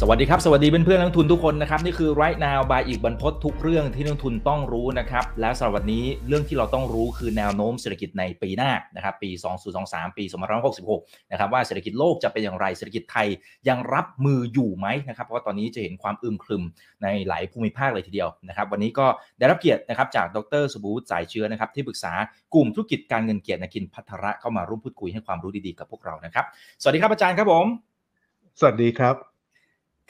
[0.00, 9.30] สวัสดีครับ สวัสดีเพื่อนๆนักทุนทุกคนนะครับ นี่คือ right now by อีกบรรพททุกเรื่องที่นักทุนต้องรู้นะครับ และสำหรับวันนี้เรื่องที่เราต้องรู้คือแนวโน้มเศรษฐกิจในปีหน้านะครับ ปี
[9.74, 10.24] 2023 ปี
[10.78, 13.26] 2566 นะครับว่าเศรษฐกิจโลกจะเป็นอย่างไรเศรษฐกิจไทย
[13.68, 16.62] ยังรับมืออยู่ไหมนะครับเพราะว่าตอนนี้จะเห็นความอึมครึม
[17.02, 19.06] ในหลายภูมิภาคเลยทีเดียวนะครับวันนี้ก็
[19.38, 22.12] ได้รับเกียรตินะครับจากดรสุบูตสายเชื้อนะครับที่ปรึกษา
[22.54, 26.44] กลุ่มธุรกิจการเงินเกียรตินกินพัทระเข้ามาร่วมพูดคุยให้ความรู้ดีๆกับพวกเรานะครับ
[26.80, 27.66] สวัสดีครับอาจารย์ครับผม
[28.60, 29.35] สวัสดีครับ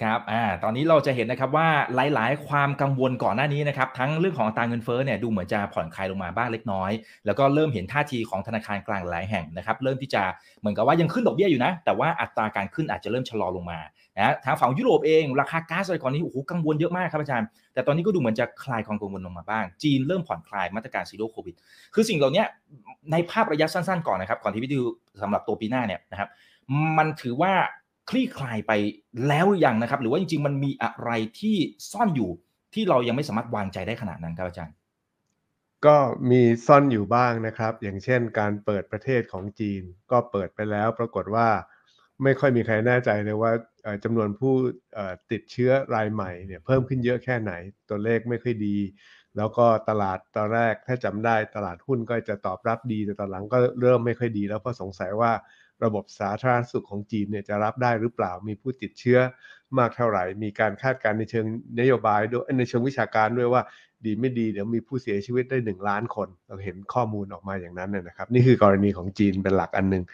[0.03, 6.91] ครับอ่าตอนนี้เราจะเห็นนะครับว่าหลาย ๆ ความกังวลก่อนหน้านี้นะครับทั้งเรื่องของอัตราเงินเฟ้อเนี่ยดูเหมือนจะผ่อนคลายลงมาบ้างเล็กน้อย
[7.27, 10.23] แล้วก็เริ่มเห็นท่าทีของธนาคารกลางหลายแห่งนะครับเริ่มที่จะ
[10.61, 13.79] เหมือนกับว่ายังขึ้นดอกเบี้ยอยู่นะ แต่ว่าอัตราการขึ้นอาจจะเริ่มชะลอลงมา
[14.17, 21.55] นะทางฝั่งยุโรปเองราคาก๊าซอะไรก่อนนี้โอ้โหกังวลเยอะมากครับอาจารย์ แต่ตอนนี้ก็ดูเหมือนจะคลายความกังวลลงมาบ้าง จีนเริ่มผ่อนคลายมาตรการซีโร่โควิด
[21.95, 22.45] คือสิ่งเหล่านี้
[23.13, 24.83] ในภาพระยะสั้น ๆ ก่อนนะครับก่อนที่วิดีโอ
[25.23, 26.29] สำหรับตัวปีหน้าเนี่ยนะครับ
[26.99, 27.53] มันถือว่า
[28.09, 28.73] คลี่คลายไป
[29.29, 31.57] แล้วหรือยังนะครับ หรือว่าจริงๆ มันมีอะไรที่
[31.93, 32.31] ซ่อนอยู่
[32.75, 34.77] ที่เรายังไม่สามารถวางใจได้ขนาดนั้นครับอาจารย์
[35.87, 35.97] ก็
[36.31, 41.49] มีซ่อนอยู่บ้างนะครับ อย่างเช่น การเปิดประเทศของจีน ก็เปิดไปแล้วปรากฏว่า
[42.23, 43.53] ไม่ค่อยมีใครแน่ใจเลยว่า
[44.05, 44.55] จำนวนผู้
[45.33, 47.53] ติดเชื้อรายใหม่เนี่ยเพิ่มขึ้นเยอะแค่ไหน
[47.89, 48.77] ตัวเลขไม่ค่อยดี
[49.37, 55.33] แล้วก็ตลาดตอนแรกถ้าจำได้ตลาดหุ้นก็จะตอบรับดีแต่ตอนหลังก็เริ่มไม่ค่อยดี แล้วเพราะสงสัยว่า
[55.85, 59.19] ระบบสาธารณสุขของจีนเนี่ยจะรับได้หรือเปล่ามีผู้ติดเชื้อ
[59.79, 61.47] มากเท่าไหร่ มีการคาดการณ์ในเชิง
[61.81, 63.63] นโยบายด้วยในเชิงวิชาการด้วยว่า
[64.05, 70.05] ดีไม่ดีเดี๋ยวมีผู้เสียชีวิตได้หนึ่งล้านคน เราเห็นข้อมูลออกมาอย่างนั้นนะครับ นี่คือกรณีของจีนเป็นหลักอันหนึ่ง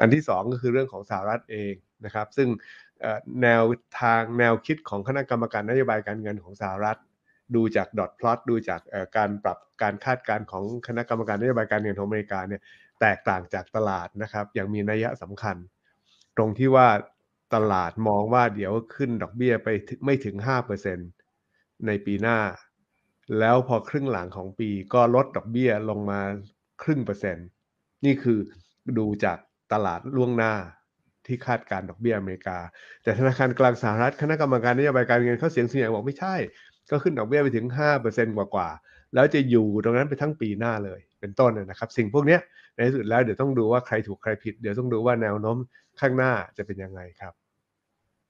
[0.00, 2.48] อันที่ 2 ก็คือเรื่องของสหรัฐเองนะครับ ซึ่ง
[3.42, 3.64] แนว
[4.00, 6.98] ทางแนวคิดของคณะกรรมการนโยบายการเงินของสหรัฐ
[7.54, 8.80] ดูจากดอทพลอตดูจาก
[9.16, 12.62] การปรับการคาดการณ์ของคณะกรรมการนโยบายการเงินของอเมริกาเนี่ย
[13.00, 15.56] แตกต่างจากตลาดนะครับ อย่างมีนัยสำคัญ
[16.36, 16.88] ตรงที่ว่า
[17.54, 19.68] ตลาดมองว่าเดี๋ยวขึ้นดอกเบี้ยไป
[20.04, 20.36] ไม่ถึง
[21.10, 22.38] 5%ในปีหน้า
[23.38, 26.20] แล้วพอครึ่งหลังของปีก็ลดดอกเบี้ยลงมา
[26.82, 27.46] ครึ่งเปอร์เซ็นต์
[28.04, 28.38] นี่คือ
[28.98, 29.38] ดูจาก
[29.72, 30.54] ตลาดล่วงหน้า
[31.26, 32.58] ที่คาดการดอกเบี้ยอเมริกา
[33.02, 36.34] แต่ธนาคารกลางสหรัฐคณะกรรมการนโยบายการเงินเขาเสียงเสียงบอกไม่ใช่
[36.90, 37.66] ก็ขึ้นดอกเบี้ยไปถึง
[38.02, 42.38] 5%กว่าๆ แล้วจะอยู่ตรงนั้นไปทั้งปีหน้าเลยเป็นต้นนะครับ สิ่งพวกนี้
[42.76, 45.56] ในที่สุดแล้วเดี๋ยวต้องดูว่าใครถูกใครผิด เดี๋ยวต้องดูว่าแนวโน้ม
[46.00, 47.34] ข้างหน้าจะเป็นยังไงครับ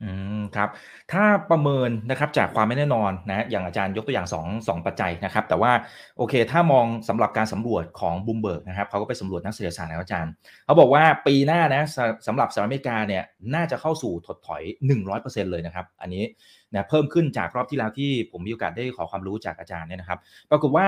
[0.05, 0.69] อืมครับ
[1.13, 5.73] ถ้าประเมินนะครับจากความไม่แน่นอนนะอย่างอาจารย์ยกตัวอย่าง2 2ปัจจัยนะครับ แต่ว่า
[6.19, 10.33] โอเค ถ้ามองสำหรับการสำรวจของบูมเบิร์กนะครับเขาก็ไปสำรวจนักเศรษฐศาสตร์นะอาจารย์
[10.65, 11.83] เขาบอกว่าปีหน้านะ
[12.27, 13.23] สำหรับสหรัฐอเมริกาเนี่ย
[13.55, 14.63] น่าจะเข้าสู่ถดถอย
[15.07, 16.25] 100%เลยนะครับ อันนี้
[16.73, 20.19] นะเพิ่มขึ้นจากรอบที่แล้วที่ผมมีโอกาสได้ขอความรู้จากอาจารย์เนี่ยนะครับ
[20.51, 20.87] ปรากฏว่า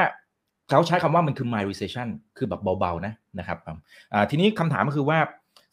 [0.68, 3.58] เขาใช้คำว่ามันคือ mild recession คือแบบเบาๆนะนะครับ
[4.30, 5.18] ทีนี้คำถามก็คือว่า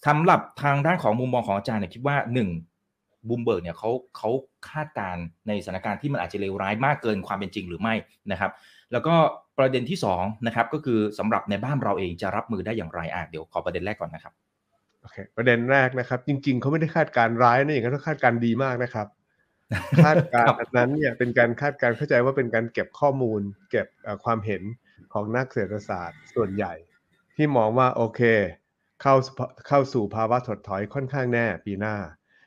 [0.07, 2.15] สำหรับทางด้านของมุมมองของอาจารย์เนี่ยคิดว่า
[2.73, 4.29] 1บูมเบิร์กเนี่ยเขาเขา
[4.69, 5.17] คาดการ
[5.47, 7.93] ในสถานการณ์ที่มันอาจจะเลวร้ายมากเกินความเป็นจริงหรือไม่
[8.31, 8.51] นะครับ
[8.91, 9.15] แล้วก็
[9.57, 14.33] ประเด็นที่2นะครับก็คือสำหรับในบ้านเราเองจะรับมือได้อย่างไรอะเดี๋ยวขอประเด็นแรกก่อนนะครับ
[15.01, 19.07] โอเคประเด็นแรกนะครับ จริง ๆเขาไม่ได้คาดการร้ายนะอย่างนั้นเขาคาดการดีมากนะครับ
[20.05, 23.41] คาดการณ์นั้นเนี่ยเป็นการคาดการเข้าใจว่าเป็นการเก็บข้อมูล
[23.71, 23.87] เก็บ
[24.25, 24.61] ความเห็น
[25.15, 26.73] ของนักเศรษฐศาสตร์ส่วนใหญ่
[27.35, 28.21] ที่มองว่าโอเค
[29.01, 29.15] เข้า
[29.67, 31.95] เข้าสู่ภาวะถดถอยค่อนข้างแน่ปีหน้า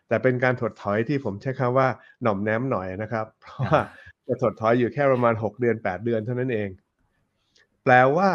[0.09, 1.89] แต่เป็นการถดถอยที่ผมใช้คำว่า
[2.23, 3.81] หน่อมแนมหน่อยนะครับ เพราะว่า
[4.27, 6.69] จะถดถอยอยู่แค่ประมาณ 6 เดือน 8 เดือนเท่านั้นเอง
[7.85, 8.31] แปลว่า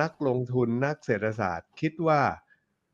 [0.00, 2.20] นักลงทุนนักเศรษฐศาสตร์ คิดว่า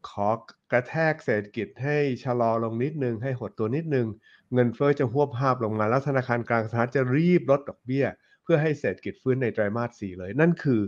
[0.08, 0.28] ขอ
[0.72, 4.06] กระแทกเศรษฐกิจให้ชะลอลงนิดนึง ให้หดตัวนิดนึง
[4.52, 8.06] เงินเฟอ้อจะหวบภาพลงมาแล้วธนาคารกลางสหรัฐจะรีบลดดอกเบี้ย
[8.46, 10.80] พื่อให้เศรษฐกิจฟื้นในไตรมาสสี่เลย นั่นคือ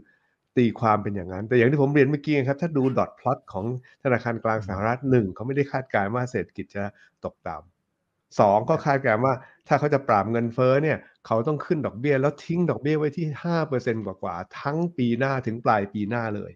[0.57, 3.67] ตีความเป็นอย่างนั้น แต่อย่างที่ผมเรียนเมื่อกี้ครับ ถ้าดูดอทพลอตของ
[4.03, 6.85] ธนาคารกลางสหรัฐหนึ่งเขาไม่ได้คาดการณ์ว่าเศรษฐกิจจะ
[7.25, 9.35] ตกต่ำสองก็คาดการณ์ว่า
[9.69, 16.53] ถ้าเขาจะปราบเงินเฟ้อเนี่ยเขาต้องขึ้นดอกเบี้ย แล้วทิ้งดอกเบี้ยไว้ที่ห้าเปอร์เซ็นกว่าๆทั้งปีหน้าถึงปลายปีหน้าเลย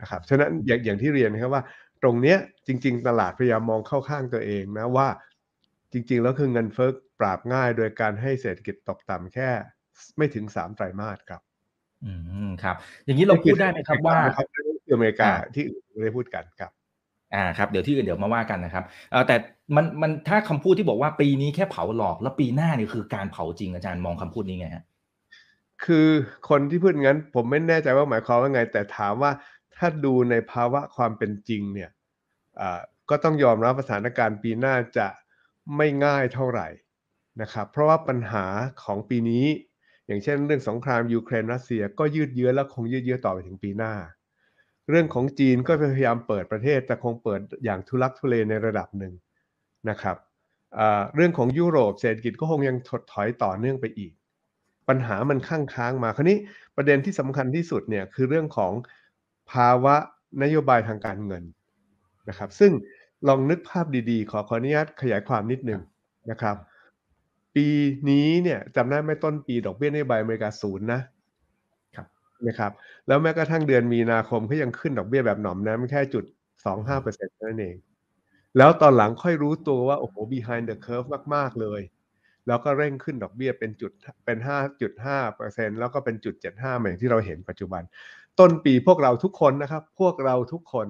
[0.00, 1.62] นะครับฉะนั้นอย่างอย่างที่เรียนนะครับว่า
[2.02, 5.08] ตรงเนี้ยจริง ๆ ตลาดพยายามมองเข้าข้างตัวเองนะว่า
[5.92, 6.90] จริง ๆ แล้วคือเงินเฟ้อ
[7.20, 9.50] ปราบง่ายโดยการให้เศรษฐกิจตกต่ำแค่
[10.16, 11.40] ไม่ถึงสามไตรมาสครับ
[12.04, 12.12] อื
[12.48, 14.18] มครับ อย่างนี้เราพูดได้ไหมครับว่า
[14.84, 16.72] ที่อเมริกาที่อื่นไม่ได้พูดกันครับ
[17.34, 19.36] อ่าครับเดี๋ยวที่อื่นเดี๋ยวมาว่ากันนะครับเออแต่
[19.76, 24.84] มันมันถ้าคำพูดที่บอกว่าปีนี้แค่เผาหลอก แล้วปีหน้านี่คือการเผาจริงอาจารย์มองคำพูดนี้ไงฮะ
[25.84, 26.08] คือ
[26.48, 29.30] คนที่พูดงั้น ผมไม่แน่ใจว่าหมายความว่าไง แต่ถามว่า
[29.76, 31.90] ถ้าดูในภาวะความเป็นจริงเนี่ย
[32.60, 32.80] อ่า
[33.10, 35.06] ก็ต้องยอมรับสถานการณ์ปีหน้าจะ
[35.76, 36.68] ไม่ง่ายเท่าไหร่
[37.42, 38.44] นะครับเพราะว่าปัญหา
[38.84, 39.44] ของปีนี้
[40.06, 43.94] อย่างเช่นเรื่องสงครามยูเครนรัสเซียก็ยืดเยื้อและคงยืดเยื้อต่อไปถึงปีหน้า
[44.90, 49.12] เรื่องของจีนก็พยายามเปิดประเทศแต่คงเปิดอย่างทุลักทุเลในระดับหนึ่ง
[49.90, 50.16] นะครับ
[51.14, 54.12] เรื่องของยุโรปเศรษฐกิจก็คงยังถดถอยต่อเนื่องไปอีก
[54.88, 56.38] ปัญหามันข้างค้างมาคราวนี้
[56.76, 58.72] ประเด็นที่สำคัญที่สุดเนี่ยคือเรื่องของ
[59.52, 59.94] ภาวะ
[60.42, 61.44] นโยบายทางการเงิน
[62.28, 62.72] นะครับ ซึ่ง
[63.28, 65.80] ลองนึกภาพดีๆ ขอขออนุญาตขยายความนิดนึง
[66.30, 66.56] นะครับ
[67.54, 67.66] ปี
[68.10, 71.00] นี้เนี่ยจำได้ไหมต้นปีดอกเบี้ยนโยบายอเมริกาศูนย์นะ
[71.96, 72.06] ครับ
[72.46, 72.72] นะครับ
[73.08, 76.24] แล้วแม้กระทั่งเดือนมีนาคมก็ยังขึ้นดอกเบี้ยแบบหน่อมนะมันแค่จุด
[76.64, 77.76] สองห้าเปอร์เซ็นต์นั่นเอง
[78.58, 81.80] แล้วตอนหลังค่อยรู้ตัวว่า โอ้โห behind the curve มาก ๆ เลย
[82.46, 83.92] แล้วก็เร่งขึ้นดอกเบี้ยเป็นจุด
[84.24, 87.82] เป็นห้าจุดห้าเปอร์เซ็นแล้วก็เป็นจุดเจ็ดห้าเหมือนที่เราเห็นปัจจุบัน
[88.40, 90.86] ต้นปีพวกเราทุกคนนะครับ พวกเราทุกคน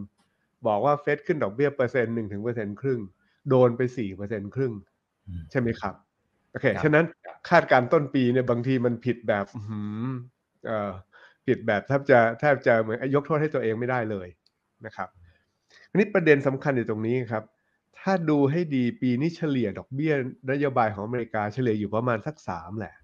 [0.67, 3.00] บอกว่าเฟดขึ้นดอกเบี้ยเปอร์เซ็นต์หนึ่งถึงเปอร์เซ็นต์ครึ่ง
[3.49, 4.72] โดนไปสี่เปอร์เซ็นต์ครึ่ง
[5.50, 5.94] ใช่ไหมครับ
[6.54, 7.04] โอเค ฉะนั้น
[7.50, 9.78] คาดการต้นปีเนี่ยบางทีมันผิดแบบหื
[10.08, 10.10] ม
[10.66, 10.92] เอ่อ
[11.46, 14.28] ผิดแบบแทบจะแทบจะเหมือนยกโทษให้ตัวเองไม่ได้เลย
[14.86, 15.08] นะครับ
[15.90, 17.44] อันนี้ประเด็นสำคัญอยู่ตรงนี้ครับ
[17.98, 20.14] ถ้าดูให้ดีปีนี้เฉลี่ยดอกเบี้ย
[20.50, 22.94] นโยบายของอเมริกาเฉลี่ยอยู่ประมาณสักสามแหละ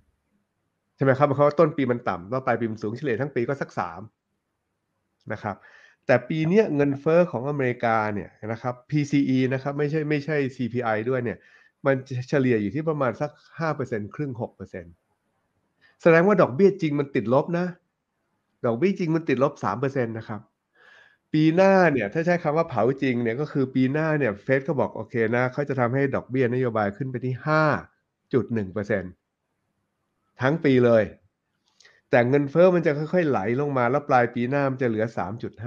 [0.96, 4.00] ใช่ไหมครับเพราะว่าต้นปีมันต่ำแล้วปลายปีมันสูงเฉลี่ยทั้งปีก็สักสาม
[5.32, 5.56] นะครับ
[6.06, 11.38] แต่ปีนี้เงินเฟอ้อของอเมริกาเนี่ยนะครับ PCE นะครับไม่ใช่ไม่ใช่ CPI ด้วยเนี่ย
[11.87, 11.97] มัน
[12.29, 14.85] เฉลี่ยอยู่ที่ประมาณสักห้าเปอร์เซ็นครึ่งหกเปอร์เซ็น
[16.03, 17.67] แสดงว่าดอกเบี้ยจริงมันติดลบนะ
[18.67, 20.41] ดอกเบี้ยจริงมันติดลบสามเปอร์เซ็นตนะครับ
[21.32, 27.62] ปีหน้าเนี่ย ถ้าใช้คำว่าเผาจริงเนี่ยก็คือปีหน้าเนี่ยเฟดก็บอกโอเคนะเขาจะทำให้ดอกเบี้ยนโยบายขึ้นไปที่ห้า
[28.32, 29.03] จุดหนึ่งเปอร์เซ็น
[30.43, 31.05] ทั้งปีเลย
[32.11, 35.06] แต่เงินเฟอ้อมันจะค่อย ๆ ไหลลงมาแล้วปลายปีหน้ามันจะเหลือ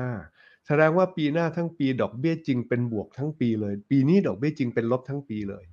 [0.03, 5.63] 3.5แสดงว่าปีหน้าทั้งปีดอกเบี้ยจริงเป็นบวกทั้งปีเลย ปีนี้ดอกเบี้ยจริงเป็นลบทั้งปีเลย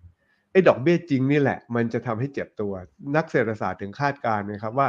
[0.52, 2.72] ไอ้ดอกเบี้ยจริงนี่แหละ มันจะทำให้เจ็บตัว
[3.16, 4.88] นักเศรษฐศาสตร์ถึงคาดการณ์นะครับว่า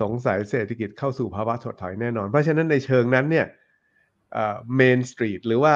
[0.00, 3.46] สงสัยเศรษฐกิจเข้าสู่ภาวะถดถอยแน่นอน เพราะฉะนั้นในเชิงนั้นเนี่ย
[4.76, 5.74] เมนสตรีทหรือว่า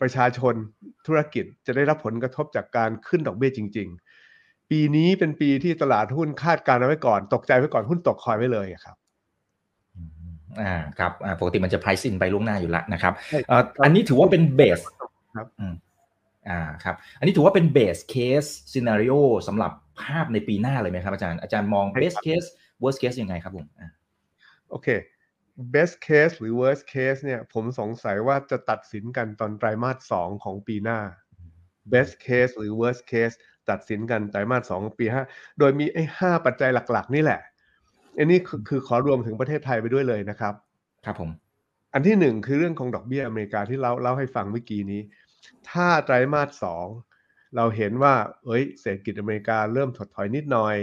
[0.00, 0.54] ประชาชน
[1.06, 3.88] ธุรกิจจะได้รับผลกระทบจากการขึ้นดอกเบี้ยจริง
[4.28, 8.96] ๆ ปีนี้เป็นปีที่ตลาดหุ้นคาดการณ์ไว้ก่อน ตกใจไว้ก่อนหุ้นตกคอยไว้เลยครับ
[10.60, 13.12] อ่าครับปกติมันจะ price in ไปล่วงหน้าอยู่แล้วนะครับ
[13.84, 14.80] อันนี้ถือว่าเป็น base
[15.36, 15.46] ครับ
[16.48, 19.14] อ่าครับ อันนี้ถือว่าเป็น base case scenario
[19.48, 22.44] สำหรับภาพในปีหน้าเลยไหมครับอาจารย์ อาจารย์มอง base case
[22.82, 23.66] worst case ยังไงครับผม
[24.70, 24.88] โอเค
[25.74, 30.98] best case หรือ worst case เนี่ย ผมสงสัยว่าจะตัดสินกันตอนไตรมาสสองของปีหน้า
[31.92, 33.36] best case หรือ worst case
[33.70, 35.22] ตัดสินกันไตรมาสสองปีห้า
[35.58, 37.40] โดยมีไอ้ห้าปัจจัยหลัก ๆ นี่แหละ
[38.18, 40.54] อันนี้คือคือขอรวมถึงประเทศไทยไปด้วยเลยนะครับ
[41.04, 41.30] ครับผม
[41.94, 45.00] อันที่หนึ่งคือเรื่องของดอกเบี้ยอเมริกาที่เราเล่าให้ฟังเมื่อกี้นี้
[45.70, 46.86] ถ้าไตรมาสสอง
[47.56, 48.14] เราเห็นว่า
[48.44, 50.76] เอ้ย เศรษฐกิจอเมริกาเริ่มถดถอยนิดหน่อย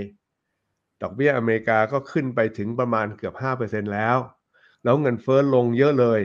[1.01, 4.17] ดอกเบี้ยอเมริกาก็ขึ้นไปถึงประมาณเกือบ 5%แล้ว
[4.83, 6.21] แล้วเงินเฟ้อลงเยอะเลย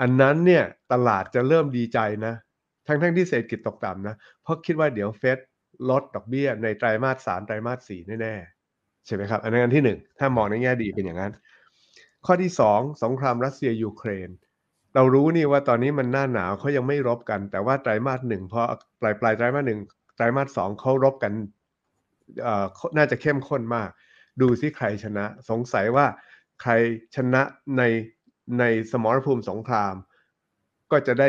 [0.00, 2.34] อันนั้นเนี่ยตลาดจะเริ่มดีใจนะ
[2.86, 5.38] ทั้งๆทที่เศรษฐกิจตกต่ำนะ เพราะคิดว่าเดี๋ยวเฟด
[5.90, 11.32] ลดดอกเบี้ยในไตรมาสสามไตรมาสสี่แน่ๆ ใช่ไหมครับ อันนั้นที่หนึ่ง ถ้ามองในแง่ดีเป็นอย่างนั้น
[12.26, 14.28] ข้อที่สองสงครามรัสเซียยูเครน
[14.94, 18.60] เรารู้นี่ว่าตอนนี้มันหน้าหนาวเขายังไม่รบกัน แต่ว่าไตรมาสหนึ่งพอ
[19.00, 19.80] ปลายปลายไตรมาสหนึ่ง
[20.16, 21.32] ไตรมาสสองเขารบกัน
[22.46, 22.64] อ่อ
[22.96, 23.88] น่าจะเข้มข้นมาก
[24.40, 26.06] ดูซิใครชนะ สงสัยว่า
[26.62, 26.72] ใคร
[27.16, 27.42] ชนะ
[27.78, 27.82] ใน
[28.58, 29.94] ในสมรภูมิสงคราม
[30.90, 31.28] ก็จะได้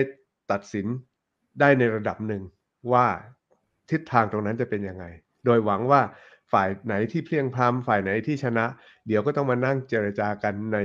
[0.51, 0.87] ตัดสิน
[1.59, 2.43] ได้ในระดับหนึ่ง
[2.93, 3.05] ว่า
[3.91, 5.05] ทิศทางตรงนั้นจะเป็นยังไง
[5.45, 6.01] โดยหวังว่า
[6.51, 8.65] ฝ่ายไหนที่เพียงพรำฝ่ายไหนที่ชนะ
[9.07, 10.77] เดี๋ยวก็ต้องมานั่งเจรจากันใน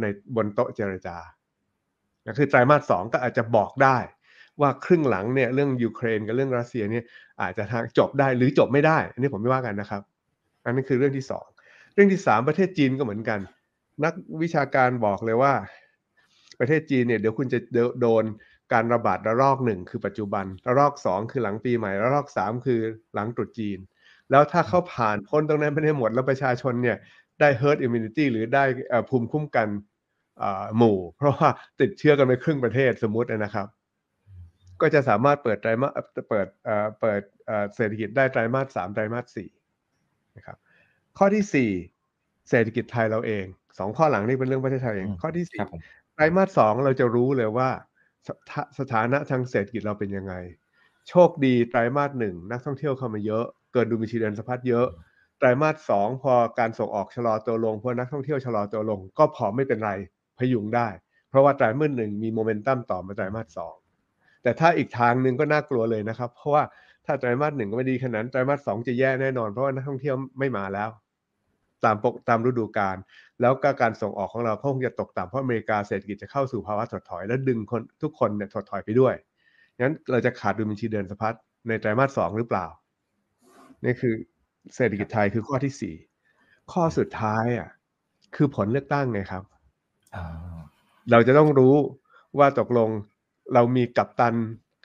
[0.00, 0.04] ใน
[0.36, 1.16] บนโต๊ะเจรจา
[2.38, 3.98] คือไตรมาสสองก็อาจจะบอกได้
[4.60, 7.04] ว่าครึ่งหลังเนี่ยเรื่องยูเครนกับเรื่องรัสเซียเนี่ย
[7.42, 10.02] อาจจะทางจบได้หรือจบไม่ได้ อันนี้ผมไม่ว่ากันนะครับ
[10.64, 11.46] อันนี้คือเรื่องที่สอง
[11.94, 13.40] เรื่องที่สามประเทศจีนก็เหมือนกัน
[14.04, 15.52] นักวิชาการบอกเลยว่า
[16.60, 17.58] ประเทศจีนเนี่ยเดี๋ยวคุณจะ
[18.00, 18.24] โดน
[18.72, 22.80] การระบาดระลอกหนึ่งคือปัจจุบันระลอกสองคือหลังปีใหม่ระลอกสามคือ
[23.14, 23.78] หลังตรุษจีน
[24.30, 26.96] แล้วถ้าเขาผ่านพ้นตรงนั้นไปได้หมดแล้วประชาชนเนี่ย
[27.40, 28.64] ได้ herd immunity หรือได้
[29.08, 29.68] ภูมิคุ้มกัน
[30.76, 31.48] หมู่ เพราะว่า
[31.80, 33.66] ติดเชื้อกันไปครึ่งประเทศสมมุตินะครับ
[34.80, 35.92] ก็จะสามารถเปิดไตรมาส
[36.28, 36.46] เปิด
[37.00, 37.22] เปิด
[37.74, 39.48] เศรษฐกิจได้ไตรมาสสามไตรมาสสี่
[40.36, 40.56] นะครับ
[41.18, 41.70] ข้อที่สี่
[42.50, 43.44] เศรษฐกิจไทยเราเอง
[43.78, 45.60] สองข้อหลังนี่เป็นเรื่องประเทศไทยเอง ข้อที่สี่
[46.14, 47.70] ไตรมาสสองเราจะรู้เลยว่า
[48.78, 50.34] สถานะทางเศรษฐกิจเราเป็นยังไง
[51.08, 54.86] โชคดีไตรมาสหนึ่งนักท่องเที่ยวเข้ามาเยอะ เกิดดูมีชีเดินสะพัดเยอะ
[55.38, 59.92] ไตรมาสสองพอการส่งออกชะลอตัวลงเพราะนักท่องเที่ยวชะลอตัวลง ก็พอไม่เป็นไร
[60.40, 60.88] พยุงได้
[61.30, 63.74] เพราะว่าไตรมาสหนึ่งมีโมเมนตัมต่อมาไตรมาสสอง
[64.42, 66.62] แต่ถ้าอีกทางหนึ่งก็น่ากลัวเลยนะครับ เพราะว่า
[67.06, 70.90] ถ้าไตรมาสหนึ่งก็ไม่ดีขนาดไตรมาสสองจะแย่แน่นอนเพราะว่านักท่องเที่ยวไม่มาแล้ว
[71.84, 72.96] ตามปกตามฤดูกาล
[73.40, 79.14] แล้วก็การส่งออกของเราคงจะตกต่ำเพราะอเมริกาเศรษฐกิจจะเข้าสู่ภาวะถดถอย และดึงคนทุกคนเนี่ยถดถอยไปด้วย
[79.80, 81.36] งั้นเราจะขาดดุลบัญชีเดินสะพัด
[81.68, 82.66] ในไตรมาสสองหรือเปล่า
[83.84, 84.14] นี่คือ
[84.76, 85.94] เศรษฐกิจไทยคือข้อที่สี่
[86.72, 87.68] ข้อสุดท้ายอะ
[88.36, 89.44] คือผลเลือกตั้งไงครับ
[91.10, 91.74] เราจะต้องรู้
[92.38, 92.90] ว่าตกลง
[93.54, 94.34] เรามีกัปตัน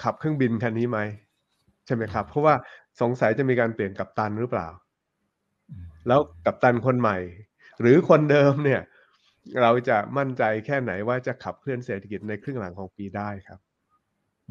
[0.04, 1.00] ขับเครื่องบินคันนี้ไหม
[1.86, 2.56] ใช่ไหมครับ เพราะว่า
[3.02, 4.68] สงสัยจะมีการเปลี่ยนกัปตันหรือเปล่า
[6.08, 7.18] แล้วกัปตันคนใหม่
[7.82, 8.82] หรือคนเดิมเนี่ย
[9.62, 13.60] เราจะมั่นใจแค่ไหนว่าจะขับเคลื่อนเศรษฐกิจในครึ่งหลังของปีได้ครับ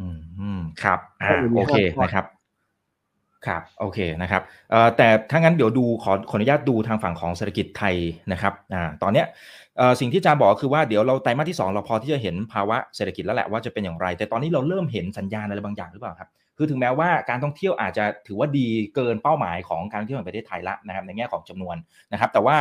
[0.01, 2.27] อืมอืมครับอ่าก็มีโอเคข้อนะครับ
[3.47, 4.43] ครับโอเคนะครับ
[4.97, 7.95] แต่ถ้างั้นเดี๋ยวดูขอขออนุญาตดูทางฝั่งของเศรษฐกิจไทย
[8.33, 9.27] นะครับอ่าตอนเนี้ย
[10.01, 21.77] สิ่งที่อาจารย์บอกก็คือว่าเดี๋ยวเราไตรมาสที่ 2 เราพอที่จะเห็นภาวะเศรษฐกิจแล้วแหละว่าจะเป็นอย่างไร แต่ตอนนี้เราเริ่มเห็นสัญญาณอะไรบางอย่างหรือเปล่าครับคือถึงแม้ว่าการท่องเที่ยวอาจจะถือว่าดีเกินเป้าหมายของการท่องเที่ยวแห่งประเทศไทยละนะครับในแง่ของจำนวน
[22.13, 22.57] นะครับ แต่ว่า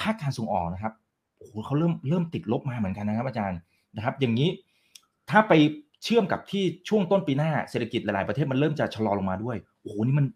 [0.00, 0.92] ภาคการส่งออกนะครับ
[1.38, 3.58] โอ้โหเขาเริ่มเริ่มติดลบมาเหมือนกันนะครับ อาจารย์
[3.96, 4.48] นะครับ อย่างนี้
[5.30, 5.52] ถ้าไป
[6.04, 10.26] เชื่อมกับที่ช่วงต้นปีหน้าเศรษฐกิจหลายๆประเทศมันเริ่มจะชะลอลงมาด้วย โอ้โหนี่มัน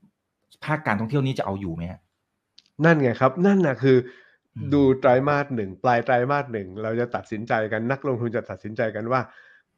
[0.65, 2.01] ภาคการท่องเที่ยวนี้จะเอาอยู่ไหมฮะ
[2.85, 3.99] นั่นไงครับ นั่นนะคือ
[4.57, 9.21] อมดูไตรมาสหนึ่งปลายไตรมาสหนึ่งเราจะตัดสินใจกันนักลงทุนจะตัดสินใจกันว่า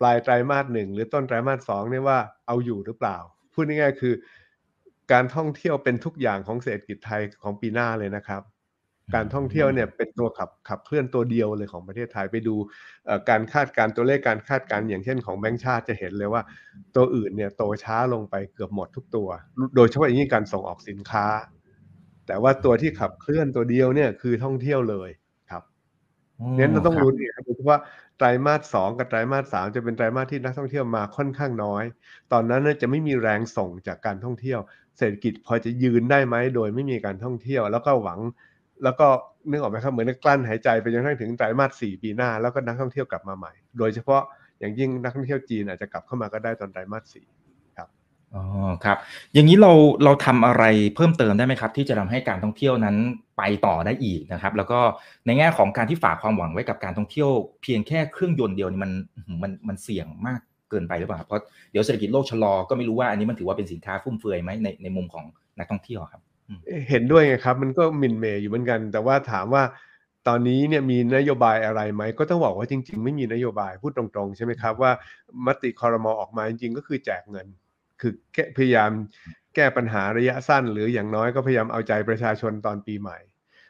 [0.00, 3.16] ปลายไตรมาสหนึ่งหรือต้นไตรมาสสองเนี่ยว่าเอาอยู่หรือเปล่า
[3.52, 4.14] พูดง่ายๆคือ
[5.12, 8.42] การท่องเที่ยวเป็นทุกอย่างของเศรษฐกิจไทยของปีหน้าเลยนะครับ
[9.14, 12.54] การท่องเที่ยวเนี่ยเป็นตัวขับขับเคลื่อนตัวเดียวเลยของประเทศไทยไปดู
[13.06, 16.42] เอ่อการคาดการณ์ตัวเลขการคาดการณ์อย่างเช่นของแบงก์ชาติจะเห็นเลยว่า
[16.96, 19.28] ตัวอื่นเนี่ยโตช้าลงไปเกือบหมดทุกตัว
[19.76, 21.26] โดยเฉพาะอย่างยิ่งการส่งออกสินค้า
[22.26, 25.11] แต่ว่าตัวที่ขับเคลื่อนตัวเดียวเนี่ยคือท่องเที่ยวเลย
[25.50, 25.62] ครับ
[26.56, 27.80] เน้นเราต้องครับรู้นี่ครับโดยเฉพาะ
[28.18, 31.84] ไตรมาสสองกับไตรมาสสามจะเป็นไตรมาสที่นักท่องเที่ยวมาค่อนข้างน้อย
[32.32, 34.61] ตอนนั้นน่ะจะไม่มีแรงส่งจากการท่องเที่ยว
[34.99, 38.18] เศรษฐกิจพอจะยืนได้ไหมโดยไม่มีการท่องเที่ยว แล้วก็หวัง
[38.85, 39.07] แล้วก็
[39.50, 44.23] นึกออกไหมครับเหมือนกลั้นหายใจไปจนกระทั่งถึงไตรมาสสี่ปีหน้า แล้วก็นักท่องเที่ยวกลับมาใหม่ โดยเฉพาะ
[44.59, 47.26] อย่างยิ่งนักท่องเที่ยวจีนอาจจะกลับเข้ามาก็ได้ตอนไตรมาสสี่
[47.76, 47.88] ครับ
[48.35, 48.43] อ๋อ
[48.85, 48.97] ครับ
[49.35, 49.73] อย่างนี้เรา
[50.04, 50.64] เราทำอะไร
[50.95, 52.97] เพิ่มเติมได้ไหมครับ ที่จะทำให้การท่องเที่ยวนั้น
[53.38, 54.81] ไปต่อได้อีกนะครับ แล้วก็
[55.26, 57.31] ในแง่ของการที่ฝากความหวังไว้กับการท่องเที่ยว
[57.62, 58.93] เพียงแค่เครื่องยนต์เดียวนี่มัน
[59.43, 60.40] มันมันเสี่ยงมาก
[60.71, 65.25] เกินไปหรือเปล่าเพราะเดี๋ยวเศรษฐกิจโลกชะลอก็ไม่รู้ว่าอันนี้มันถือว่าเป็นสินค้าฟุ่มเฟือยไหมในในมุมของ
[65.59, 66.23] นักท่องเที่ยวครับ
[66.90, 69.62] เห็นด้วยไงครับ มันก็มินเมย์อยู่เหมือนกัน แต่ว่าถามว่า
[70.28, 74.92] ตอนนี้เนี่ยมีนโยบายอะไรไหม ก็ต้องบอกว่าจริง ๆ ไม่มีนโยบายพูดตรงๆ ใช่ไหมครับว่า
[75.46, 77.46] มติคอรมอออกมาจริงๆ ก็คือแจกเงิน
[78.00, 78.12] คือ
[78.56, 78.90] พยายาม
[79.54, 83.18] แก้ปัญหาระยะสั้น หรืออย่างน้อยก็พยายามเอาใจประชาชนตอนปีใหม่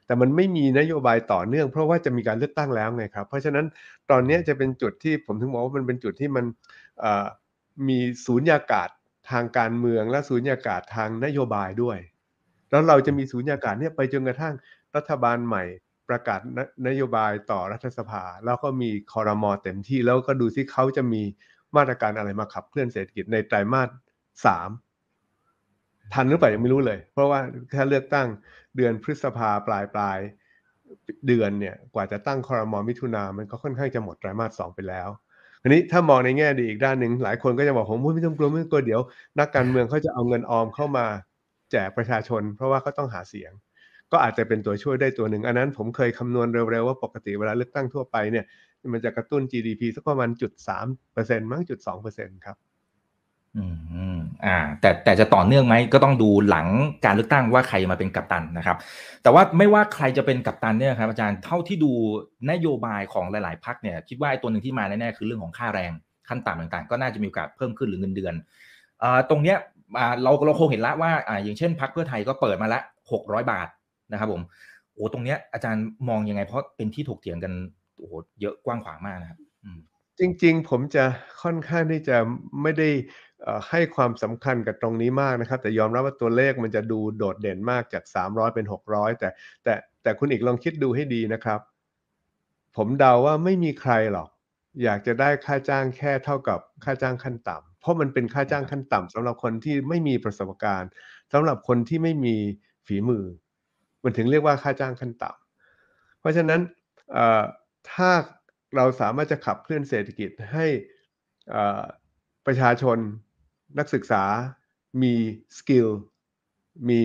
[0.06, 3.66] แต่มันไม่มีนโยบายต่อเนื่อง เพราะว่าจะมีการเลือกตั้งแล้วไงครับ เพราะฉะนั้น
[4.10, 6.44] ตอนนี้จะเป็นจุดที่ผมถึงบอกว่ามันเป็นจุดที่มัน
[7.88, 8.88] มีศูนยากาศ
[9.30, 11.98] ทางการเมืองและศูนยากาศทางนโยบายด้วย
[12.74, 14.54] แล้วเราจะมีศูนยากาศเนี่ยไปจนกระทั่ง
[14.96, 15.64] รัฐบาลใหม่
[16.08, 21.22] ประกาศนนโยบายต่อรัฐสภา แล้วก็มีคอรมอเต็มที่แล้วก็ดูซิเขาจะมี
[21.76, 23.88] มาตรการอะไรมาขับเคลื่อนเศรษฐกิจในไตรมาส
[24.46, 24.70] สาม
[26.12, 27.40] ทันหรือเปล่ายังไม่รู้เลย เพราะว่า
[27.74, 28.28] ถ้าเลือกตั้ง
[28.76, 30.18] เดือนพฤษภาปลายปลาย
[31.26, 35.08] เดือนเนี่ยกว่าจะตั้งคอรมอมิถุนามันก็ค่อนข้างจะหมดไตรมาสสองไปแล้ว
[35.62, 39.00] อันนี้ถ้ามองในแง่ดีอีกด้านหนึ่งหลายคนก็จะบอกผมไม่ต้องกลัวไม่ต้องกลัวเดี๋ยว
[39.38, 41.06] นักการเมืองเขาจะเอาเงินออมเข้ามา
[41.74, 43.52] แจกประชาชน เพราะว่าเขาต้องหาเสียง
[44.12, 48.44] ก็อาจจะเป็นตัวช่วยได้ตัวหนึ่ง อันนั้นผมเคยคำนวณเร็วๆว่าปกติเวลาเลือกตั้งทั่วไปเนี่ย
[48.92, 52.56] มันจะกระตุ้น GDP สักประมาณจุดสามเปอร์เซ็นต์มั้งจุดสองเปอร์เซ็นต์ครับ
[53.56, 53.64] อื
[54.16, 56.66] มอ่า แต่แต่จะต่อเนื่องไหมก็ต้องดูหลัง
[57.04, 58.76] การเลือกตั้งว่าใครมาเป็นกัปตันนะครับ
[59.22, 61.92] แต่ว่าไม่ว่าใครจะเป็นกัปตันเนี่ยครับอาจารย์เท่าที่ดู
[62.50, 65.92] นโยบายของหลาย ๆพักเนี่ยคิดว่าไอ้ตัวหนึ่งที่มาแน่ๆคือเรื่องของค่าแรง
[66.28, 68.34] ขั้นต่ำต่างๆ ก็น่าจะมีโอกาสเพิ่มขึ้นหรือเงินเดือน
[69.02, 69.58] อ่าตรงเนี้ย
[70.22, 72.80] เราเราคงเห็นแล้วว่าอ่าอย่างเช่นพักเพื่อไทยก็เปิดมาละ
[73.12, 73.68] หกร้อยบาท
[74.12, 74.42] นะครับผม
[74.94, 77.52] โอ้ตรงเนี้ยอาจารย์มองยังไง เพราะเป็นที่ถกเถียงกัน
[77.96, 78.06] โอ้
[78.40, 79.38] เยอะกว้างขวางมากนะครับ
[80.18, 81.04] จริง ๆ ผมจะ
[81.42, 82.16] ค่อนข้างที่จะ
[82.62, 82.88] ไม่ได้
[83.46, 89.28] อ่อให้ความสำคัญกับตรงนี้มากนะครับ แต่ยอมรับว่าตัวเลขมันจะดูโดดเด่นมากจาก 300 เป็น 600 แต่
[89.64, 91.60] แต่แต่คุณอีกลองคิดดูให้ดีนะครับ
[92.76, 94.28] ผมเดาว่าไม่มีใครหรอก
[94.82, 100.90] อยากจะได้ค่าจ้างแค่เท่ากับค่าจ้างขั้นต่ำ เพราะมันเป็นค่าจ้างขั้นต่ำสำหรับคนที่ไม่มีประสบการณ์
[101.32, 102.36] สำหรับคนที่ไม่มี
[102.86, 103.24] ฝีมือ
[104.02, 106.60] มันถึงเรียกว่าค่าจ้างขั้นต่ำเพราะฉะนั้น
[107.12, 107.42] เอ่อ
[107.92, 108.10] ถ้า
[108.76, 110.66] เราสามารถจะขับเคลื่อนเศรษฐกิจให้
[111.50, 111.82] เอ่อ
[112.46, 112.98] ประชาชน
[113.78, 114.24] นักศึกษา
[115.02, 115.14] มี
[115.58, 115.88] สกิล
[116.88, 117.00] มี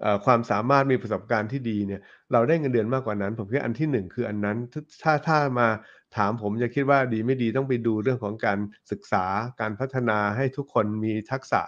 [0.00, 2.00] เอ่อความสามารถมีประสบการณ์ที่ดีเนี่ย
[2.32, 4.58] เราได้เงินเดือนมากกว่านั้น ผมคิดว่าอันที่หนึ่งคืออันนั้น
[5.02, 5.68] ถ้าถ้ามา
[6.16, 8.58] ถามผมจะคิดว่าดีไม่ดีต้องไปดูเรื่องของการ
[8.90, 9.24] ศึกษา
[9.60, 11.62] การพัฒนาให้ทุกคนมีทักษะ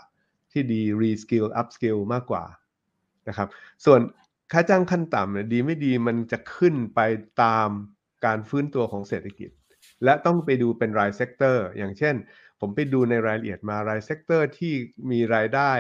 [0.52, 2.44] ที่ดี reskill upskill มากกว่า
[3.28, 3.48] นะครับ
[3.84, 4.00] ส่วน
[4.52, 7.00] ค่าจ้างขั้นต่ำเนี่ยดีไม่ดีมันจะขึ้นไป
[7.42, 7.68] ตาม
[8.26, 9.50] การฟื้นตัวของเศรษฐกิจ
[10.04, 12.14] และต้องไปดูเป็นราย sector อย่างเช่น
[12.60, 14.72] ผมไปดูในรายละเอียดมาราย sector ที่
[15.10, 15.72] มีรายได้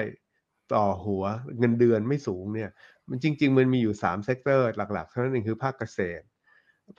[0.74, 1.24] ต่อหัว
[1.58, 2.70] เงินเดือนไม่สูงเนี่ย
[3.08, 6.24] มันจริง ๆ มันมีอยู่3 sector หลักๆเท่านั้นเองคือภาคเกษตร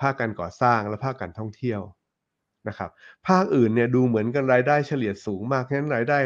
[0.01, 1.81] ภาคการก่อสร้างและภาคการท่องเที่ยว
[2.67, 2.89] นะครับ
[3.27, 6.19] ภาคอื่นเนี่ยดูเหมือนกันรายได้เฉลี่ยสูงมากฉะนั้นรายได้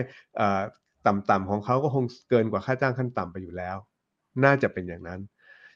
[1.07, 3.77] ต่ำๆของเขาก็คงเกินกว่าค่าจ้างขั้นต่ำไปอยู่แล้ว
[4.43, 5.19] น่าจะเป็นอย่างนั้น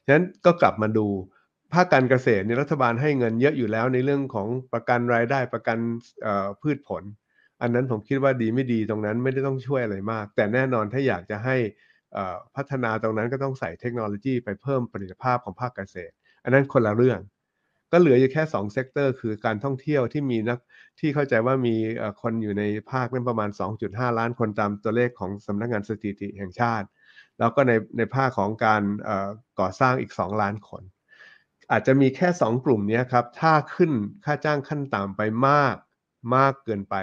[0.05, 1.07] ฉะนั้นก็กลับมาดู
[1.73, 5.77] ภาคการเกษตรเนี่ยรัฐบาลให้เงินเยอะอยู่แล้วในเรื่องของประกันรายได้ประกัน
[6.61, 7.03] พืชผล
[7.61, 11.55] อันนั้นผมคิดว่าดีไม่ดีตรงนั้นไม่ได้ต้องช่วยอะไรมาก แต่แน่นอนถ้าอยากจะให้
[12.55, 17.19] พัฒนาตรงนั้นก็ต้องใส่เทคโนโลยีไปเพิ่มประสิทธิภาพของภาคเกษตร อันนั้นคนละเรื่อง
[17.91, 20.59] ก็เหลืออยู่แค่2 sector คือการท่องเที่ยวที่มีนัก
[20.99, 21.75] ที่เข้าใจว่ามี
[22.21, 23.49] คนอยู่ในภาคนั้นประมาณ
[23.83, 26.87] 2.5 ล้านคนตามตัวเลขของสำนักงานสถิติแห่งชาติ
[27.39, 28.83] แล้วก็ในในภาคของการ
[29.59, 30.83] ก่อสร้างอีก 2 ล้านคน
[31.71, 33.91] อาจจะมีแค่ 2 กลุ่มนี้ครับ ถ้าขึ้น
[34.25, 35.75] ค่าจ้างขั้นต่ำไปมาก
[36.35, 36.95] มากเกินไป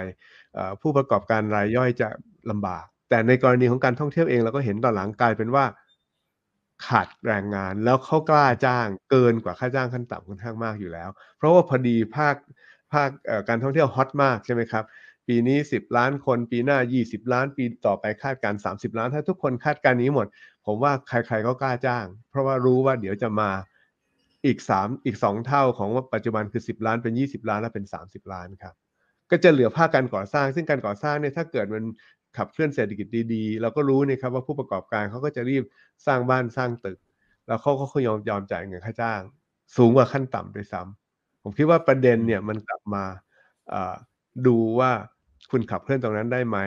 [0.81, 2.09] ผู้ประกอบการรายย่อยจะ
[2.51, 5.65] ลำบาก แต่ในกรณีของการท่องเที่ยวเองเราก็เห็นต่อหลังกลายเป็นว่า
[6.85, 12.35] ขาดแรงงานแล้วเขากล้าจ้างเกินกว่าค่าจ้างขั้นต่ำค่อนข้างมากอยู่แล้ว เพราะว่าพอดีภาค
[12.93, 13.09] ภาค
[13.47, 14.83] การท่องเที่ยวฮอตมากใช่ไหมครับ
[15.27, 20.27] ปีนี้ 10 ล้านคน ปีหน้า 20 ล้าน ปีต่อไปคาดการ 30 ล้าน ถ้าทุกคนคาดการนี้หมด
[20.65, 23.49] ผมว่าใครๆก็กล้าจ้าง เพราะว่ารู้ว่าเดี๋ยวจะมา
[24.45, 28.75] อีก 3 อีก 2 เท่าของปัจจุบันคือ 10 ล้านเป็น 20 ล้าน แล้วเป็น 30 ล้านครับ
[29.31, 31.83] ก็จะเหลือภาคการก่อสร้าง ซึ่งการก่อสร้างเนี่ยถ้าเกิดมัน
[32.37, 35.63] ขับเคลื่อนเศรษฐกิจดีๆ เราก็รู้นี่ครับว่าผู้ประกอบการเขาก็จะรีบ
[36.05, 36.99] สร้างบ้านสร้างตึก
[37.47, 39.21] แล้วเขาก็ยอมยอมจ่ายเงินค่าจ้าง
[39.77, 43.03] สูงกว่าขั้นต่ำด้วยซ้ำผมคิดว่าประเด็นเนี่ยมันกลับมา
[44.47, 44.91] ดูว่า
[45.51, 46.57] คุณขับเคลื่อนตรงนั้นได้ไหม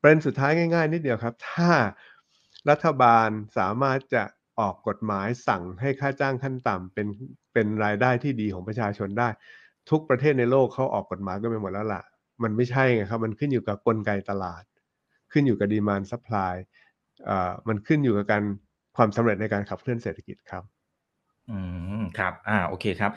[0.00, 1.70] ประเด็นสุดท้ายง่ายๆนิดเดียวครับ ถ้า
[2.70, 4.22] รัฐบาลสามารถจะ
[4.60, 7.06] ออกกฎหมายสั่งให้ค่าจ้างขั้นต่ำเป็น
[7.52, 9.28] เป็นรายได้ที่ดีของประชาชนได้
[9.90, 12.02] ทุกประเทศในโลกเขาออกกฎหมายก็ไปหมดแล้วล่ะ
[12.42, 14.62] มันไม่ใช่ไงครับ มันขึ้นอยู่กับกลไกตลาด
[15.32, 16.54] ขึ้นอยู่กับ demand supply
[17.68, 18.42] มันขึ้นอยู่กับการ
[18.96, 20.64] ความสำเร็จในการขับเคลื่อนเศรษฐกิจครับ
[21.50, 21.58] อื
[22.00, 23.12] มครับอ่าโอเคครับ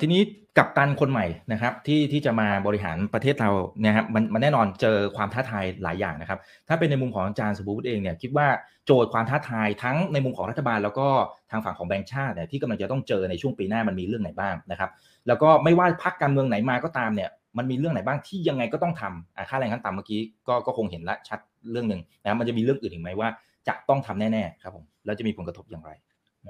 [0.00, 0.20] ทีนี้
[0.58, 3.50] กัปตันคนใหม่นะครับ ที่ที่จะมาบริหารประเทศเรา
[3.80, 8.46] เนี่ยครับมันมันแน่นอนเจอความท้าทายหลายอย่างนะครับ ถ้าเป็นในมุมของอาจารย์สุบูตเองเนี่ยคิดว่า
[8.86, 11.08] โจทย์ความท้าทายทั้งในมุมของรัฐบาล แล้วก็
[11.50, 14.90] ทางฝั่งของแบงก์ชาติเนี่ยที่กำลังจะต้องเจอในช่วงปีหน้ามันมีเรื่องไหนบ้างนะครับ
[15.26, 21.38] แล้วก็ไม่ว่าพรรคการเมืองไหนมาก็ตามเนี่ย มันมีเรื่องไหนบ้างที่ยังไงก็ต้องทำอ่าค่าแรงขั้นต่ำเมื่อกี้ก็ก็คงเห็นละชัด
[21.70, 23.28] เรื่องหนึ่งนะมันจะมีเรื่องอื่นอีกไหมว่า
[23.68, 25.90] จะต้องทำแน่ๆครับผมแล้วจะมีผลกระทบอย่างไร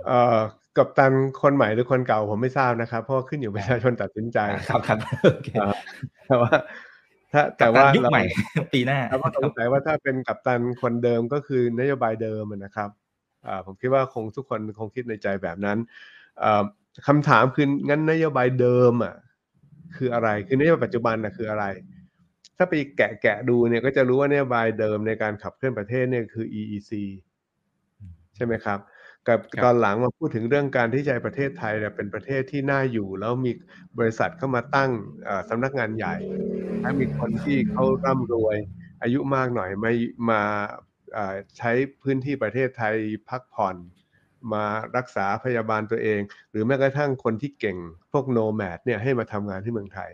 [0.06, 0.38] เอ่อ
[0.76, 1.12] กับตัน
[1.42, 4.38] คนใหม่หรือคนเก่าผมไม่ทราบนะครับ เพราะขึ้นอยู่ประชาชนตัดสินใจ
[4.68, 4.98] ครับครับ
[6.26, 6.52] แต่ว่า
[7.32, 8.22] ถ้าแต่ว่ายุคใหม่
[8.74, 12.90] ปีหน้าแต่ว่าสงสัยว่าถ้าเป็นกัปตันคนเดิมก็คือนโยบายเดิมนะครับ
[13.46, 15.78] อ่าผมคิดว่าคงทุกคนคงคิดในใจแบบนั้น
[17.06, 19.14] คำถามคืองั้นนโยบายเดิมอะ
[19.96, 21.64] คืออะไร คือนโยบายปัจจุบันนะคืออะไร
[22.56, 26.92] ถ้าไปแกะแกะดูเนี่ยก็จะรู้ว่านโยบายเดิมในการขับเคลื่อนประเทศเนี่ยคือ EEC
[28.36, 28.78] ใช่ไหมครับ
[29.28, 33.52] กับตอนหลังมาพูดถึงเรื่องการที่ใจประเทศไทยเนี่ยเป็นประเทศที่น่าอยู่ แล้วมี
[33.98, 34.90] บริษัทเข้ามาตั้ง
[35.48, 36.14] สำนักงานใหญ่
[36.82, 38.56] ถ้ามีคนที่เขาร่ำรวย
[39.02, 39.92] อายุมากหน่อยไม่
[40.30, 40.42] มา
[41.58, 42.94] ใช้พื้นที่ประเทศไทย
[43.28, 43.76] พักผ่อน
[44.52, 44.64] มา
[44.96, 47.78] รักษาพยาบาลตัวเอง หรือแม้กระทั่งคนที่เก่ง
[48.12, 50.10] พวกโนแมดเนี่ยให้มาทำงานที่เมืองไทย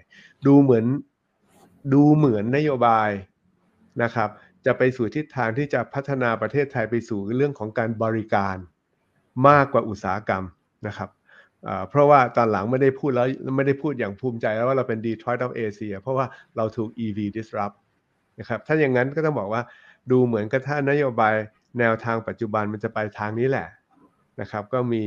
[0.47, 0.85] ดูเหมือน
[1.95, 3.11] ดูเหมือนนโยบาย
[4.03, 4.29] นะครับ
[4.67, 8.57] จะไปสู่ทิศทางที่จะพัฒนาประเทศไทยไปสู่เรื่องของการบริการ
[9.49, 10.45] มากกว่าอุตสาหกรรม
[10.87, 11.11] นะครับ
[11.89, 17.77] เพราะว่าตอนหลังไม่ได้พูดแล้วไม่ได้พูดอย่างภูมิใจแล้วว่าเราเป็น Detroit of Asia เพราะว่าเราถูก EV disrupt
[18.39, 19.63] นะครับถ้าอย่างนั้นก็ต้องบอกว่า
[20.11, 21.35] ดูเหมือนกับถ้านโยบาย
[21.79, 23.67] แนวทางปัจจุบันมันจะไปทางนี้แหละ
[24.41, 25.03] นะครับ ก็มี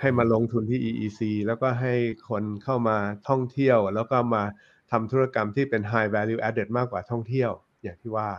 [0.00, 1.94] ให้มาลงทุนที่ EEC แล้วก็ให้
[2.28, 2.96] คนเข้ามา
[3.28, 4.42] ท่องเที่ยว แล้วก็มา
[4.90, 7.50] ทำธุรกรรมที่เป็น high value added มากกว่าท่องเที่ยว
[7.82, 8.30] อย่างที่ว่า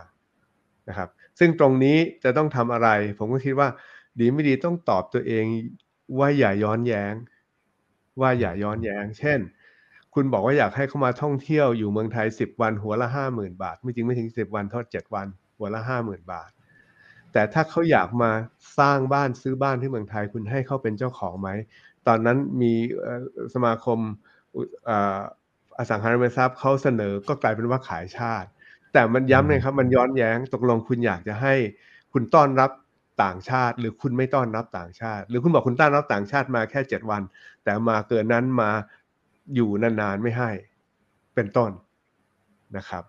[0.88, 3.68] นะครับ ซึ่งตรงนี้จะต้องทำอะไร ผมก็คิดว่า
[4.20, 5.44] ดีไม่ดีต้องตอบตัวเอง
[6.18, 7.14] ว่าอย่าย้อนแยง้ง
[8.20, 9.38] ว่าอย่าย้อนแยง้ง เช่น
[10.14, 15.26] คุณบอกว่าอยากให้เขามาท่องเที่ยวอยู่เมืองไทยสิบวันหัวละห้าหมื่นบาท ไม่จริงไม่ถึงสิบวันทอดเจ็ดวัน
[15.58, 16.50] หัวละห้าหมื่นบาท
[17.32, 18.30] แต่ถ้าเขาอยากมา
[18.78, 21.48] สร้างบ้านซื้อบ้านที่เมืองไทยคุณให้เขาเป็นเจ้าของไหม
[22.06, 22.72] ตอนนั้นมี
[23.54, 23.98] สมาคม
[25.78, 28.48] อสังหาริมทรัพย์เขาเสนอก็กลายเป็นว่าขายชาติ
[28.92, 31.54] แต่มันย้ำเลยครับ มันย้อนแย้งตกลงคุณอยากจะให้
[32.12, 32.70] คุณต้อนรับ
[33.22, 37.22] ต่างชาติ หรือคุณไม่ต้อนรับต่างชาติ หรือคุณบอกคุณต้อนรับต่างชาติมาแค่เจ็ดวัน
[37.64, 38.70] แต่มาเกินนั้นมา
[39.54, 40.50] อยู่นานๆไม่ให้
[41.34, 41.70] เป็นต้น
[42.76, 43.04] นะครับ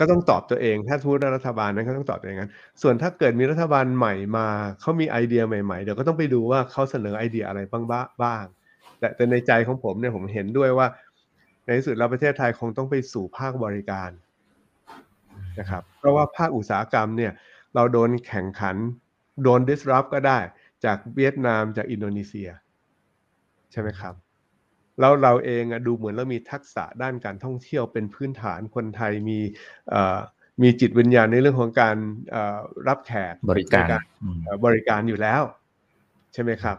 [0.00, 4.48] ก็ต้องตอบตัวเอง ถ้าทูตรัฐบาลนั้นก็ต้องตอบตัวเองนั้น ส่วนถ้าเกิดมีรัฐบาลใหม่มา
[4.80, 7.84] เขามีไอเดียใหม่ๆ เดี๋ยวก็ต้องไปดูว่าเขาเสนอไอเดียอะไรบ้าง
[8.22, 8.44] บ้าง
[8.98, 10.86] แต่แต่ในใจของผมเนี่ยผมเห็นด้วยว่า
[11.64, 14.10] ในที่สุดแล้วประเทศไทยคงต้องไปสู่ภาคบริการ
[15.60, 17.32] นะครับ เพราะว่าภาคอุตสาหกรรมเนี่ย
[17.74, 18.76] เราโดนแข่งขัน
[19.42, 20.38] โดน disrupt ก็ได้
[20.84, 22.48] จากเวียดนามจากอินโดนีเซีย
[23.72, 24.14] ใช่ไหมครับ
[25.00, 29.38] แล้วเราเองดูเหมือนเรามีทักษะด้านการท่องเที่ยวเป็นพื้นฐานคนไทยมี
[30.62, 31.96] มีจิตวิญญาณในเรื่องของการ
[32.88, 33.88] รับแขกบริการ
[34.66, 35.42] บริการอยู่แล้ว
[36.32, 36.76] ใช่ไหมครับ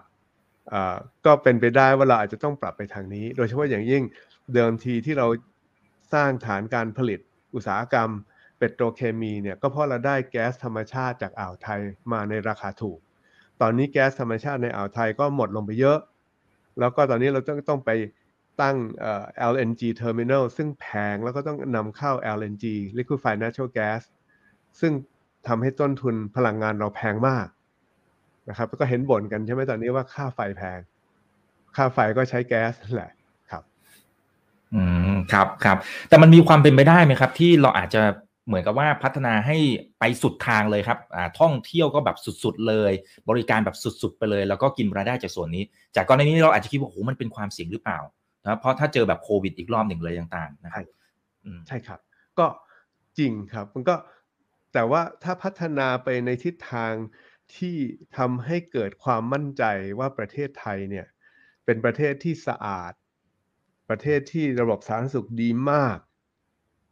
[1.26, 4.04] ก็เป็นไปได้ว่าเราอาจจะต้องปรับไปทางนี้ โดยเฉพาะอย่างยิ่ง
[4.54, 5.28] เดิมทีที่เรา
[6.14, 7.20] สร้างฐานการผลิต
[7.56, 8.10] อุตสาหกรรม
[8.58, 11.80] เปโตรเคมีเนี่ยก็เพราะเราได้แก๊สธรรมชาติจากอ่าวไทย
[12.12, 13.00] มาในราคาถูก
[13.62, 15.98] ตอนนี้แก๊สธรรมชาติในอ่าวไทยก็หมดลงไปเยอะ
[16.82, 17.92] แล้วก็ตอนนี้เราต้องต้องไป
[18.62, 18.76] ตั้ง
[19.54, 22.66] LNG terminal ซึ่งแพงแล้วก็ต้องนำเข้า LNG
[22.98, 24.02] liquefied natural gas
[24.80, 24.92] ซึ่ง
[25.48, 27.48] ทำให้ต้นทุนพลังงานเราแพงมาก
[28.50, 30.80] นะครับก็เห็นบ่นกันใช่ไหมตอนนี้ว่าค่าไฟแพง
[31.76, 33.12] ค่าไฟก็ใช้แก๊สแหละ
[33.52, 33.64] ครับ
[34.74, 34.82] อื
[35.14, 35.78] มครับครับ
[36.10, 38.02] แต่มันมีความเป็นไปได้ไหมครับ ที่เราอาจจะ
[38.48, 39.58] เหมือนกับว่าพัฒนาให้
[40.00, 41.00] ไปสุดทางเลยครับ
[41.40, 42.92] ท่องเที่ยวก็แบบสุดๆเลย
[43.30, 45.64] บริการแบบสุดๆไปเลย แล้วก็กินรายได้จากส่วนนี้
[45.96, 48.00] จากกรณีนี้เราอาจจะคิดว่าโอ้โหมันเป็นความเสี่ยงหรือเปล่า
[48.44, 50.84] นะเพราะถ้าเจอแบบโควิดอีกรอบหนึ่งเลยต่างๆนะครับ
[51.68, 52.00] ใช่ครับ
[52.40, 52.48] ก็
[53.18, 53.96] จริงครับมันก็
[54.74, 56.94] แต่ว่าถ้าพัฒนาไปในทิศทาง
[57.56, 57.76] ที่
[58.18, 59.64] ทำให้เกิดความมั่นใจ
[60.00, 61.08] ว่าประเทศไทยเนี่ย
[61.66, 62.94] เป็นประเทศที่สะอาด
[63.90, 65.98] ประเทศที่ระบบสาธารณสุขดีมาก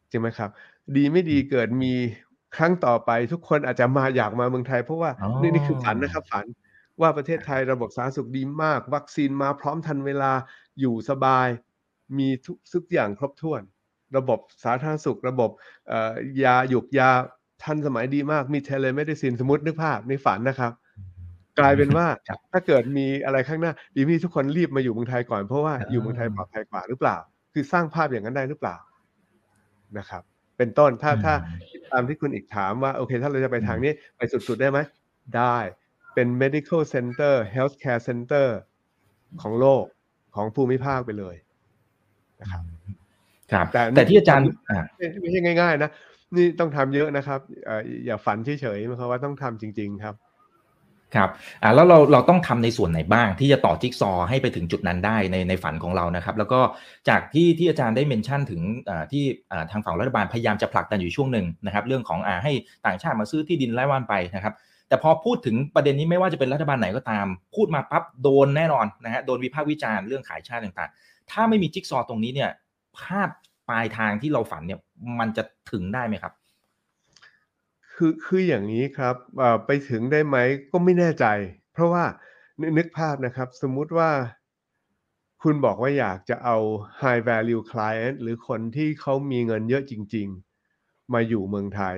[0.10, 0.50] ใช่ไหมครับ
[0.96, 1.94] ดีไม่ดีเกิดมี
[2.56, 6.46] ครั้งต่อไปทุกคนอาจจะมาอยากมาเมืองไทย เพราะว่านี่นี่คือฝันนะครับฝัน
[7.02, 10.32] ว่าประเทศไทยระบบสาธารณสุขดีมาก วัคซีนมาพร้อมทันเวลา
[10.80, 11.48] อยู่สบาย
[12.18, 13.62] มีทุกทุกอย่างครบถ้วน
[14.18, 15.50] ระบบสาธารณสุข ระบบ
[16.44, 17.10] ยาหยูกยา
[17.64, 20.72] ทันสมัยดีมากมี telemedicine สมมตินึกภาพในฝันนะครับ
[21.60, 22.08] กลายเป็นว่า
[22.52, 27.18] ถ้าเกิดมีอะไรข้างหน้า ดีมีทุกคนรีบมาอยู่เมืองไทยก่อนเพราะว่าอยู่เมืองไทยปลอดภัยกว่าหรือเปล่า
[27.54, 28.76] คือสร้างภาพอย่างนั้นได้หรือเปล่า
[29.98, 30.24] นะครับ
[30.60, 31.34] เป็นต้น ถ้าถ้า
[31.92, 34.80] ตามที่คุณอีกถามว่าโอเค ถ้าเราจะไปทางนี้ไปสุดๆได้ไหม
[35.38, 35.58] ได้
[36.14, 38.48] เป็น medical center healthcare center
[39.42, 39.86] ของโลก
[40.36, 41.36] ของภูมิภาคไปเลย
[42.42, 42.62] นะครับ
[43.52, 44.48] ครับแต่แต่ที่อาจารย์
[45.22, 45.92] ไม่ใช่ง่าย ๆ นะ
[46.36, 47.40] นี่ต้องทำเยอะนะครับ
[48.06, 50.16] อย่าฝันเฉยๆนะครับว่าต้องทำจริง ๆ ครับ
[51.16, 51.30] ครับ
[51.64, 56.60] อ่าแล้วเราเราต้องทำในส่วนไหนบ้าง ที่จะต่อจิ๊กซอให้ไปถึงจุดนั้นได้ในในฝันของเรานะครับ แล้วก็
[57.10, 62.52] จากที่ที่อาจารย์ได้เมนชั่นถึงอ่าที่อ่าทางฝั่งรัฐบาลพยายามจะผลักดันอยู่ช่วงหนึ่งนะครับ เรื่องของอ่าให้
[62.86, 64.54] ต่างชาติมาซื้อที่ดินไร่ว่านไปนะครับ
[64.90, 72.50] แต่พอพูดถึงประเด็นนี้ไม่ว่าจะเป็นรัฐบาลไหนก็ตาม พูดมาปั๊บโดนแน่นอนนะฮะโดนวิพากษ์วิจารณ์เรื่องขายชาติต่างๆ ถ้าไม่มีจิ๊กซอตรงนี้เนี่ย
[73.00, 73.30] ภาพ
[73.70, 74.80] ปลายทางที่เราฝันเนี่ย
[75.20, 76.34] มันจะถึงได้ไหมครับ
[78.02, 79.16] คือ คืออย่างนี้ครับ
[79.66, 80.38] ไปถึงได้ไหม
[80.72, 81.26] ก็ไม่แน่ใจ
[81.74, 82.06] เพราะว่า
[82.78, 84.12] นึกภาพนะครับ สมมุติว่า
[85.42, 86.58] คุณบอกว่า อยากจะเอา
[87.02, 90.28] high value client หรือคนที่เขามีเงินเยอะจริง
[90.72, 91.98] ๆ มาอยู่เมืองไทย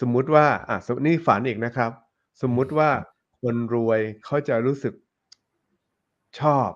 [0.00, 1.90] สมมุติว่า อะนี่ฝันอีกนะครับ
[2.42, 2.90] สมมุติว่า
[3.42, 4.94] คนรวยเขาจะรู้สึก
[6.40, 6.70] ชอบ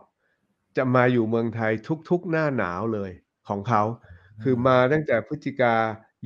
[0.77, 1.73] จะมาอยู่เมืองไทย
[2.11, 3.11] ทุก ๆ หน้าหนาวเลย
[3.49, 3.83] ของเขา
[4.43, 5.75] คือมาตั้งแต่พฤศจิกา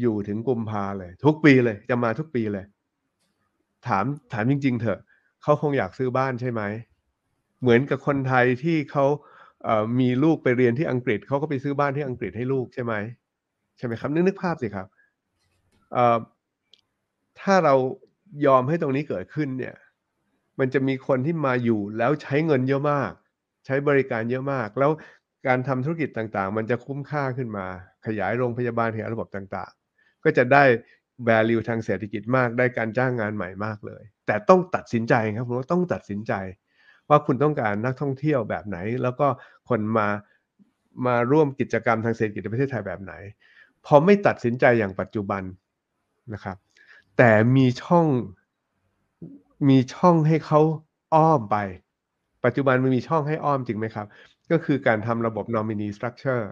[0.00, 2.64] อยู่ถึงกุมภาเลย ทุกปีเลย จะมาทุกปีเลย
[3.86, 4.98] ถามถามจริง ๆ เถอะ
[5.42, 6.62] เขาคงอยากซื้อบ้านใช่ไหม
[7.60, 9.06] เหมือนกับคนไทยที่เขา
[9.64, 12.94] เมีลูกไปเรียนที่อังกฤษเขาก็ไปซื้อบ้านที่อังกฤษให้ลูกใช่ไหม
[13.78, 14.86] ใช่ไหมครับนึกนึกภาพสิครับ
[17.40, 17.74] ถ้าเรา
[18.46, 19.76] ยอมให้ตรงนี้เกิดขึ้นเนี่ย
[20.58, 23.12] มันจะมีคนที่มาอยู่แล้วใช้เงินเยอะมาก
[23.66, 24.90] ใช้บริการเยอะมาก แล้ว
[25.46, 27.66] การทำธุรกิจต่างๆ มันจะคุ้มค่าขึ้นมา
[28.06, 29.70] ขยายโรงพยาบาลขยายระบบต่าง
[30.24, 30.64] ก็จะได้
[31.28, 36.32] value ทางเศรษฐกิจมากได้การจ้างงานใหม่มากเลย แต่ต้องตัดสินใจครับผมว่าต้องตัดสินใจ
[37.08, 39.26] ว่าคุณต้องการนักท่องเที่ยวแบบไหน แล้วก็
[39.68, 40.08] คนมา
[41.06, 43.12] มาร่วมกิจกรรมทางเศรษฐกิจในประเทศไทยแบบไหน
[43.86, 45.42] พอไม่ตัดสินใจอย่างปัจจุบัน
[46.34, 46.56] นะครับ
[47.16, 48.06] แต่มีช่อง
[49.68, 50.60] มีช่องให้เขา
[51.14, 51.56] อ้อมไป
[52.44, 54.06] ปัจจุบันมันมีช่องให้อ้อมจริงไหมครับ
[54.50, 56.44] ก็คือการทำระบบ nominee structure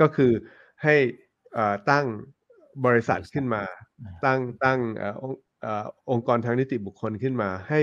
[0.00, 0.32] ก็คือ
[0.82, 0.94] ให้
[1.90, 2.06] ตั้ง
[2.86, 3.62] บริษัทขึ้นมา
[4.24, 4.80] ตั้งตั้ง
[6.10, 7.80] องค์กรทางนิติบุคคลขึ้นมา ให้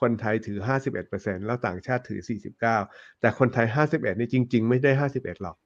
[0.00, 0.58] คนไทยถือ
[1.02, 2.20] 51%แล้วต่างชาติถือ
[2.70, 5.56] 49 แต่คนไทย 51 นี่จริง ๆ ไม่ได้ 51 หรอก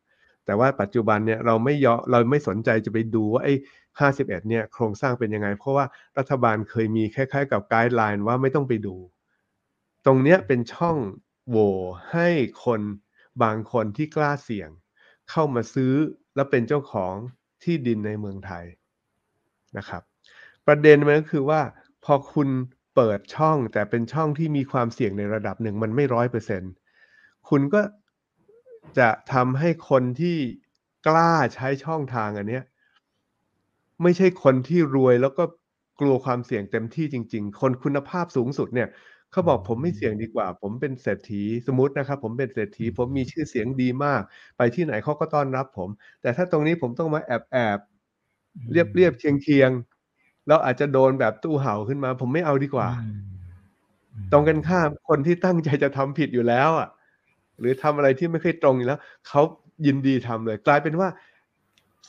[0.46, 3.54] แต่ว่าปัจจุบันเนี่ยเราไม่ยอเราไม่สนใจจะไปดูว่าไอ้
[4.00, 5.84] 51 เนี่ยโครงสร้างเป็นยังไง เพราะว่า
[6.18, 8.96] รัฐบาลเคยมีคล้ายๆ กับไกด์ไลน์ว่าไม่ต้องไปดู
[10.06, 10.96] ตรงเนี้ยเป็นช่อง
[11.48, 11.74] โหว่
[12.12, 12.28] ให้
[12.64, 12.80] คน
[13.42, 14.70] บางคนที่กล้าเสี่ยง
[15.30, 15.94] เข้ามาซื้อ
[16.34, 17.14] แล้วเป็นเจ้าของ
[17.64, 18.64] ที่ดินในเมืองไทย
[19.78, 20.02] นะครับ
[20.66, 21.60] ประเด็นมันก็คือว่า
[22.04, 22.48] พอคุณ
[22.94, 26.62] เปิดช่องแต่เป็นช่องที่มีความเสี่ยงในระดับหนึ่งมันไม่ร้อยเปอร์เซ็น
[27.48, 27.82] คุณก็
[28.98, 30.36] จะทำให้คนที่
[31.06, 32.64] กล้าใช้ช่องทางอันเนี้ย
[34.02, 35.44] ไม่ใช่คนที่รวยแล้วก็
[36.00, 38.88] กลัวความเสี่ยงเต็มที่จริง ๆ คนคุณภาพสูงสุดเนี่ย
[39.32, 44.22] เขาบอกผมไม่เสี่ยงดีกว่า ผมเป็นเศรษฐีสมมตินะครับ ผมเป็นเศรษฐี ผมมีชื่อเสียงดีมาก
[44.56, 45.88] ไปที่ไหนเขาก็ต้อนรับผม
[46.22, 47.78] แต่ถ้าตรงนี้ผมต้องมาแอบแอบ
[48.72, 49.70] เรียบเรียบเคียงเคียง
[50.46, 52.88] แล้วอาจจะโดนแบบตู้เห่าขึ้นมา ผมไม่เอาดีกว่า
[54.32, 56.88] ตรงกันข้ามคนที่ตั้งใจจะทำผิดอยู่แล้วอะ
[57.60, 59.42] หรือทำอะไรที่ไม่เคยตรงอยู่แล้วเขา
[59.86, 61.08] ยินดีทำเลย กลายเป็นว่า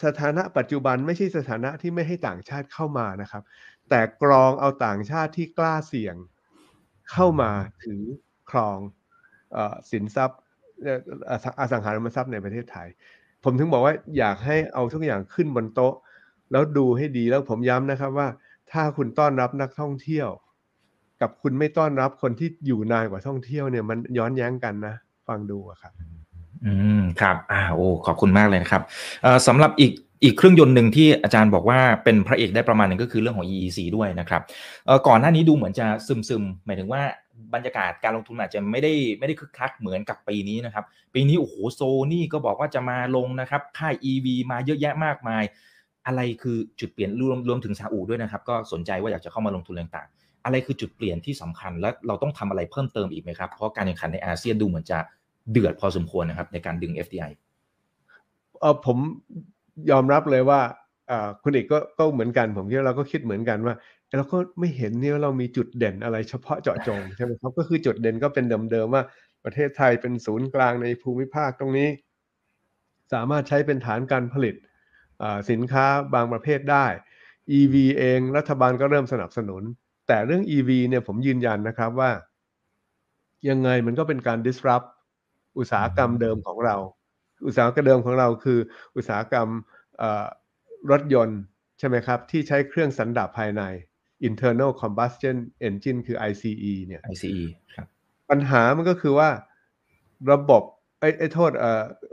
[0.03, 3.43] สถานะปัจจุบันไม่ใช่สถานะที่ไม่ให้ต่างชาติเข้ามานะครับ
[3.89, 6.15] แต่กรองเอาต่างชาติที่กล้าเสี่ยง
[7.11, 7.51] เข้ามา
[7.83, 8.03] ถือ
[8.51, 8.77] ครอง
[9.91, 10.39] สินทรัพย์
[11.59, 12.87] อสังหาริมทรัพย์ในประเทศไทย
[13.43, 15.93] ผมถึงบอกว่าอยากให้เอาทุกอย่างขึ้นบนโต๊ะ
[16.51, 18.27] แล้วดูให้ดีแล้วผมย้ำนะครับว่า
[18.71, 20.29] ถ้าคุณต้อนรับนักท่องเที่ยว
[21.21, 24.95] กับคุณไม่ต้อนรับคนที่อยู่นานกว่าท่องเที่ยวเนี่ยมันย้อนแย้งกันนะ
[25.27, 25.93] ฟังดูครับ
[26.65, 28.83] อืมครับ อ่าโอ้ขอบคุณมากเลยนะครับ
[29.23, 29.91] เอ่อสำหรับอีก
[30.23, 34.41] อีกเครื่องยนต์หนึ่งที่อาจารย์บอกว่าเป็นพระเอกได้ประมาณหนึ่งก็คือเรื่องของ EEC ด้วยนะครับ
[35.07, 37.01] ก่อนหน้านี้ดูเหมือนจะซึมซึมหมายถึงว่า
[37.53, 41.81] บรรยากาศการลงทุนอาจจะไม่ได้ไม่ได้คึกคักเหมือนกับปีนี้นะครับ ปีนี้โอ้โหโซ
[42.13, 45.43] นี่ก็บอกว่าจะมาลงนะครับค่าย EV มาเยอะแยะมากมาย
[46.07, 54.99] อะไรคือจุดเปลี่ยนรวมรวมถึงซาอุด้วยนะครับ ก็สนใจว่าอยากจะเข้ามาลงทุนต่างๆ อะไรคือจุดเปลี่ยนที่สำคัญและเราต้องทำอะไรเพิ่มเติมอีกไหมครับเพราะการแข่งขันในอาเซียนดูเหมือนจะ
[55.51, 57.31] เดือดพอสมควรนะครับในการดึง FDI
[58.59, 58.97] เออผม
[59.91, 60.61] ยอมรับเลยว่า
[61.43, 63.75] คุณเอกก็ก็เหมือนกันผมคิดว่าเราก็คิดเหมือนกันว่า
[64.17, 69.03] เราก็ไม่เห็นเนี่ยเรามีจุดเด่นอะไรเฉพาะเจาะจงใช่ไหมครับก็คือจุดเด่นก็เป็นเดิมๆว่า
[69.43, 71.89] ประเทศไทยเป็นศูนย์กลางในภูมิภาคตรงนี้
[73.13, 74.55] สามารถใช้เป็นฐานการผลิต
[75.49, 76.85] สินค้าบางประเภทได้
[77.57, 79.63] EV เองรัฐบาลก็เริ่มสนับสนุน
[80.07, 82.11] แต่เรื่อง EV เนี่ยผมยืนยันนะครับว่า
[83.49, 84.87] ยังไงมันก็เป็นการ disrupt
[85.57, 86.75] อุตสาหกรรมเดิมของเรา
[87.45, 88.59] อุตสาหกรรมเดิมของเราคือ
[88.95, 89.47] อุตสาหกรรม
[90.91, 91.39] รถยนต์
[91.79, 93.61] ใช่ไหมครับ ที่ใช้เครื่องสันดาปภายใน
[94.27, 97.43] internal combustion engine คือ ICE เนี่ย ICE
[97.75, 97.87] ครับ
[98.29, 99.29] ปัญหามันก็คือว่า
[100.31, 100.63] ระบบ
[100.99, 101.51] ไอ้ไอ้โทษ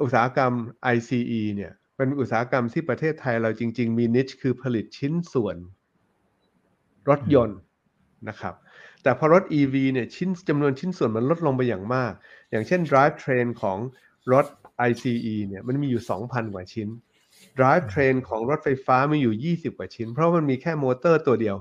[0.03, 0.53] อุตสาหกรรม
[0.95, 5.57] ICE เนี่ยเป็นอุตสาหกรรมที่ประเทศไทยเราจริง ๆ มีนิชคือผลิตชิ้นส่วน
[7.09, 7.59] รถยนต์
[8.29, 8.55] นะครับ
[9.03, 12.13] แต่พอรถ EV เนี่ยชิ้นจำนวนชิ้นส่วนมันลดลงไปอย่างมาก
[12.51, 13.79] อย่างเช่น drive train ของ
[14.33, 14.47] รถ
[14.89, 16.89] ICE เนี่ยมันมีอยู่ 2,000 กว่าชิ้น
[17.59, 21.57] drive train ของรถไฟฟ้ามีอยู่ 20 กว่าชิ้น เพราะมันมีแค่มอเตอร์ตัวเดียว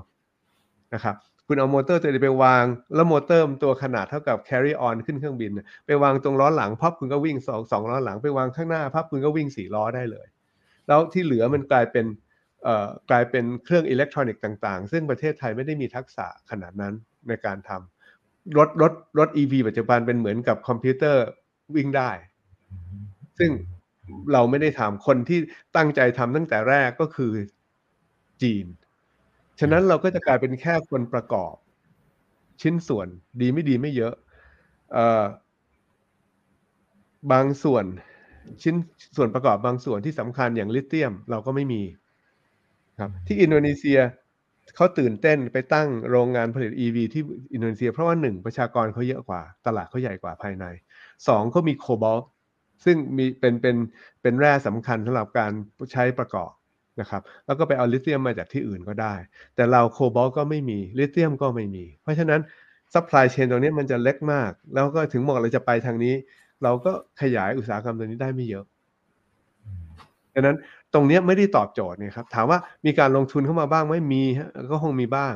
[0.94, 5.50] นะครับ คุณเอามอเตอร์ตัวนี้ไปวาง แล้วมอเตอร์ตัวขนาดเท่ากับ carry on ขึ้นเครื่องบิน
[5.86, 10.26] ไปวางตรงล้อหลังปั๊บคุณก็วิ่งสองสองล้อหลังไปวางข้างหน้าปั๊บคุณก็วิ่งสี่ล้อได้เลย
[10.88, 12.06] แล้วที่เหลือมันกลายเป็น
[12.62, 16.94] เอ่อกลายเป็นเครื่องอิเล็กทรอนิกส์ต่าง ๆ ซึ่งประเทศไทยไม่ได้มีทักษะขนาดนั้น
[17.28, 21.24] ในการทำรถรถรถ EV ปัจจุบันเป็นเหมือนกับคอมพิวเตอร์
[21.76, 22.10] วิ่งได้
[23.38, 23.50] ซึ่ง
[24.32, 25.38] เราไม่ได้ทำคนที่
[25.76, 27.32] ตั้งใจทำตั้งแต่แรกก็คือ
[28.42, 28.66] จีน
[29.60, 31.54] ฉะนั้นเราก็จะกลายเป็นแค่คนประกอบ
[32.62, 33.08] ชิ้นส่วน
[33.40, 34.14] ดีไม่ดีไม่เยอะ
[34.92, 35.24] เอ่อ
[37.32, 37.84] บางส่วน
[38.62, 38.74] ชิ้น
[39.16, 41.82] ส่วนประกอบบางส่วนที่สำคัญอย่างลิเธียมเราก็ไม่มี
[43.00, 43.98] ครับ ที่อินโดนีเซีย
[44.76, 50.64] เขาตื่นเต้นไปตั้งโรงงานผลิต EV ที่อินโดนีเซีย เพราะว่าหนึ่งประชากรเขาเยอะกว่า ตลาดเขาใหญ่กว่าภายใน
[51.28, 52.18] สองเขามีโคบอลต์
[52.84, 53.76] ซึ่งมีเป็นเป็น
[54.22, 55.52] เป็นแร่สำคัญสำหรับการ
[55.92, 56.52] ใช้ประกอบ
[57.00, 59.14] นะครับ แล้วก็ไปเอาลิเธียมมาจากที่อื่นก็ได้
[59.54, 62.40] แต่เราโคบอลต์ก็ไม่มีลิเธียมก็ไม่มี เพราะฉะนั้น
[62.94, 66.14] supply chain ตรงนี้มันจะเล็กมาก แล้วก็ถึงบอกเราจะไปทางนี้
[66.62, 68.64] เราก็ขยายอุตสาหกรรมตัวนี้ได้ไม่เยอะ
[70.34, 70.56] ดังนั้น
[70.94, 74.22] ตรงนี้ไม่ได้ตอบโจทย์เนี่ยครับถามว่ามีการลงทุนเข้ามาบ้างไหมมี
[74.70, 75.32] ก็คงมีบ้าง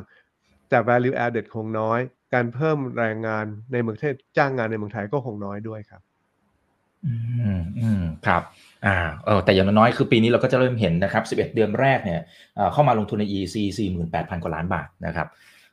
[0.69, 2.01] แต่ value added คงน้อย
[2.35, 6.03] การเพิ่มแรงงานในเมืองไทยจ้างงานในเมืองไทยก็คงน้อยด้วยครับ
[7.07, 7.13] อื
[7.57, 8.43] มอืมครับ
[8.87, 12.21] อ่าเออแต่อย่างน้อยคือปีนี้เราก็จะเริ่มเห็นนะครับ 11 เดือนแรกเนี่ย
[12.73, 15.29] เข้ามาลงทุนใน EC 48,000 กว่าล้านบาทนะครับ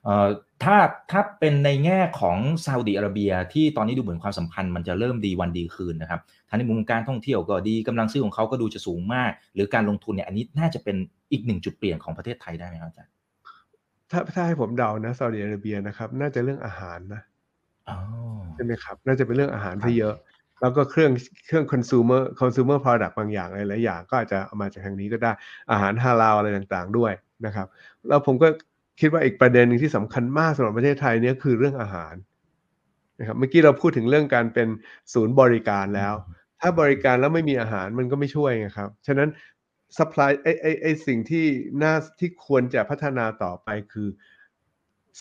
[0.06, 0.28] เอ่อ
[0.63, 0.78] ถ้า
[1.12, 10.96] ถ้าเป็นในแง่ของซาอุดิอาระเบีย ที่ตอนนี้ดูเหมือนความสัมพันธ์มันจะเริ่มดีวันดีคืนนะครับทั้งในมุมการท่องเที่ยวก็ดีกำลังซื้อของเขาก็ดูจะสูงมาก หรือการลงทุนเนี่ยอันนี้น่าจะเป็น
[11.32, 13.13] อีกหนึ่งจุดเปลี่ยนของประเทศไทยได้ไหมครับอาจารย์
[14.12, 17.22] ถ้าถ้าให้ผมเดานะซาอุดิอาระเบียนะครับ น่าจะเรื่องอาหารนะ
[18.56, 20.16] ใช่ไหมครับ น่าจะเป็นเรื่องอาหารที่เยอะ
[20.62, 21.12] แล้วก็เครื่อง
[21.46, 25.32] เครื่อง consumer consumer product บางอย่างหลายๆอย่างก็อาจจะเอามาจากทางนี้ก็ได้
[25.72, 27.12] อาหารฮาลาลอะไรต่างๆด้วย
[27.46, 27.67] นะครับ
[28.08, 28.48] แล้วผมก็
[29.00, 32.13] คิดว่าอีกประเด็นหนึ่งที่สำคัญมากสำหรับประเทศไทยเนี่ยคือเรื่องอาหาร
[33.20, 34.67] นะครับเมื่อกี้เราพูดถึงเรื่องการเป็น
[35.13, 36.13] ศูนย์บริการแล้ว
[36.62, 39.30] ถ้าบริการแล้วไม่มีอาหารมันก็ไม่ช่วยไงครับฉะนั้น
[39.98, 41.46] supply ไอไอไอสิ่งที่
[41.84, 44.10] น่าที่ควรจะพัฒนาต่อไปคือ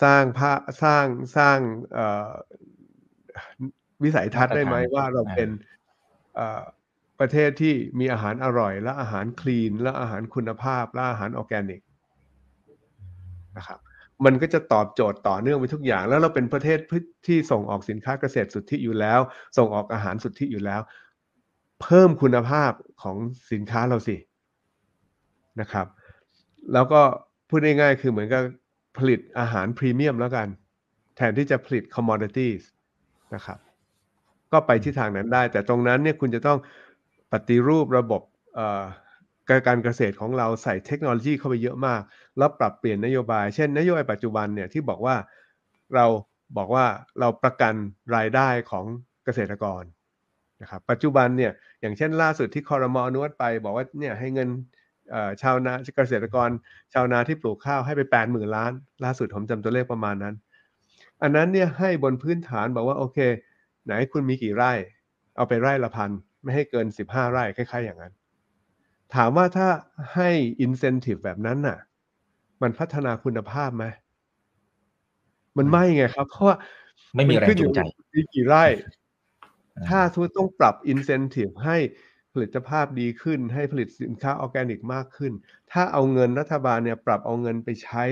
[0.03, 1.59] สร้างภาสร้างสร้าง
[1.93, 2.31] เอ่อ
[4.05, 5.49] วิสัยทัศน์ได้ไหมมาตรฐานว่าเราเป็น
[6.35, 6.63] เอ่อ
[7.21, 11.81] ประเทศที่มีอาหารอร่อย และอาหารคลีน และอาหารคุณภาพ และอาหารออร์แกนิก
[13.57, 13.79] นะครับ
[14.25, 16.79] มันก็จะตอบโจทย์ต่อเนื่องไปทุกอย่าง แล้วเราเป็นประเทศ
[17.27, 19.21] ที่ส่งออกสินค้าเกษตรสุทธิอยู่แล้ว
[19.59, 20.81] ส่งออกอาหารสุทธิอยู่แล้ว
[21.83, 23.17] เพิ่มคุณภาพของ
[23.53, 24.17] สินค้าเราสิ
[25.61, 25.87] นะครับ
[26.73, 27.01] แล้วก็
[27.49, 28.43] พูดง่ายๆคือเหมือนกับ
[28.99, 30.49] ผลิตอาหารพรีเมียมแล้วกัน
[31.17, 32.63] แทนที่จะผลิต commodities
[33.35, 33.59] นะครับ
[34.53, 36.59] ก็ไปที่ทางนั้นได้ แต่ตรงนั้นเนี่ยคุณจะต้อง
[37.33, 38.23] ปฏิรูประบบ
[39.67, 42.03] การเกษตรของเราใส่เทคโนโลยีเข้าไปเยอะมาก
[42.39, 45.17] แล้วปรับเปลี่ยนนโยบาย เช่น นโยบายปัจจุบันเนี่ยที่บอกว่า
[45.95, 46.07] เรา
[46.57, 46.87] บอกว่า
[47.21, 47.75] เราประกัน
[48.17, 48.85] รายได้ของ
[49.25, 49.83] เกษตรกร
[50.63, 54.49] นะครับปัจจุบันเนี่ยอย่างเช่นล่าสุดที่คอรมอนุมัติไป บอกว่าเนี่ยให้เงิน
[55.43, 56.49] ชาวนาเกษตรกร
[56.93, 58.73] ชาวนาที่ปลูกข้าวให้ไปแปดหมื่นล้าน
[59.05, 60.35] ล่าสุดผมจำตัวเลขประมาณนั้น
[61.23, 63.19] อันนั้นเนี่ยให้บนพื้นฐานบอกว่าโอเค
[63.87, 64.73] ไหนคุณมีกี่ไร่
[65.37, 66.11] เอาไปไร่ละพัน
[66.43, 68.13] ไม่ให้เกินสิบห้าไร่คล้ายๆ อย่างนั้น
[69.15, 69.69] ถามว่าถ้า
[70.15, 70.31] ให้
[70.65, 71.79] incentive แบบนั้นน่ะ
[72.63, 73.85] มันพัฒนาคุณภาพไหม
[75.59, 76.57] มันไม่ไงครับ เพราะว่า
[77.15, 77.81] ไม่มีแรงขึ้นอจูยู่งใจ
[78.15, 78.65] มีกี่ไร่
[79.77, 81.77] อ่าถ้าทุกต้องปรับ incentive ให้
[82.33, 85.33] ผลิตภาพดีขึ้น ให้ผลิตสินค้าออร์แกนิกมากขึ้น
[85.73, 88.05] ถ้าเอาเงินรัฐบาลเนี่ยปรับเอาเงินไปใช้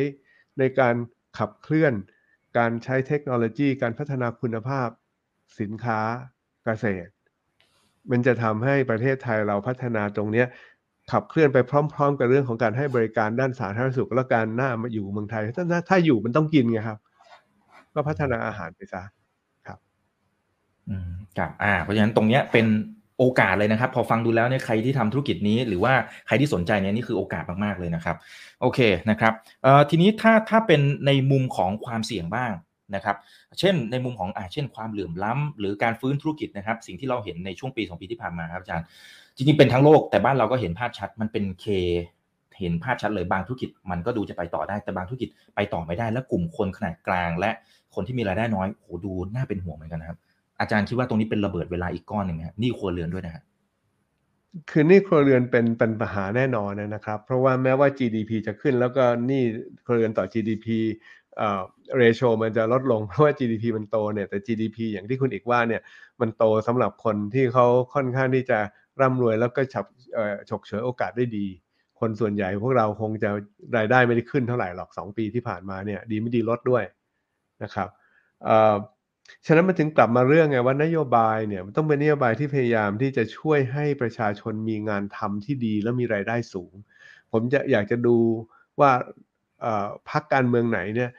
[0.58, 0.94] ในการ
[1.38, 1.94] ขับเคลื่อน
[2.58, 4.88] การใช้เทคโนโลยี การพัฒนาคุณภาพ
[5.60, 6.00] สินค้า
[6.64, 7.10] เกษตร
[8.10, 10.46] มันจะทำให้ประเทศไทยเราพัฒนาตรงเนี้ย
[11.12, 11.58] ขับเคลื่อนไป
[11.94, 16.98] พร้อม ๆ กับเรื่องของการให้บริการด้านสาธารณสุขและการหน้ามาอยู่เมืองไทย ถ้าถ้าอยู่มันต้องกินไงครับ
[17.94, 19.02] ก็พัฒนาอาหารไปซะ
[19.66, 19.78] ครับ
[20.88, 22.66] อืมครับอ่า เพราะฉะนั้นตรงเนี้ยเป็น
[23.18, 25.94] โอกาสเลยนะครับ พอฟังดูแล้วเนี่ยใครที่ทำธุรกิจนี้ หรือว่า
[26.26, 28.16] ใครที่สนใจเนี่ยนี่คือโอกาสมากๆเลยนะครับ
[28.60, 28.80] โอเค
[29.10, 32.52] นะครับเอ่อทีนี้ถ้าถ้าเป็นในมุมของความเสี่ยงบ้าง
[32.94, 33.16] นะครับ
[33.58, 38.86] เช่นในมุมของอ่าเช่นความเหลื่อมล้ำหรือการฟื้นธุรกิจนะครับ สิ่งที่เราเห็นในช่วงปีสองปีที่ผ่านมาครับอาจารย์
[39.36, 41.66] จริงๆเป็นทั้งโลกแต่บ้านเราก็เห็นภาพชัดมันเป็นเค
[42.60, 47.50] เห็นภาพชัดเลยบางธุรกิจมันก็ดูจะไปต่อได้แต่บางธุรกิจไปต่อไม่ได้และกลุ่มคนขนาดกลาง และ
[47.94, 50.18] คนที่มีรายได้น้อยโหดูน่าเป็นห่วงเหมือนกันนะครับ
[50.60, 53.42] อาจารย์คิดว่าตรงนี้เป็นระเบิดเวลาอีกก้อนหนึ่งไหมครับนี่ครัวเรือนด้วยนะฮะ
[54.70, 59.42] คือหนี้ครัวเรือนเป็นเป็นปัญหาแน่นอนนะครับ เพราะว่าแม้ว่า GDP จะขึ้นแล้วก็หนี้
[59.84, 60.66] ครัวเรือนต่อ GDP
[61.38, 61.62] เอ่อ
[62.00, 65.82] ratio มันจะลดลงเพราะว่า GDP มันโตเนี่ยแต่ GDP อย่างที่คุณอีกว่าเนี่ย
[66.20, 68.58] มันโตสำหรับคนที่เขาค่อนข้างที่จะ
[69.00, 69.86] ร่ำรวยแล้วก็ฉับ
[70.50, 71.46] ฉกเฉยโอกาสได้ดี
[72.00, 73.30] คนส่วนใหญ่พวกเราคงจะ
[73.76, 76.84] รายได้ไม่ได้ขึ้นเท่าไหร่หรอก 2 ปีที่ผ่านมาเนี่ยดีไม่ดีลดด้วย
[77.62, 77.88] นะครับ
[79.46, 86.72] ฉะนั้นมันถึงกลับมาเรื่องไงว่านโยบายเนี่ยมันต้องเป็นนโยบายที่พยายามที่จะช่วยให้ประชาชนมีงานทำที่ดีและมีรายได้สูง
[87.32, 88.16] ผมจะอยากจะดู
[88.80, 88.90] ว่า
[90.10, 91.10] พรรคการเมืองไหนเนี่ย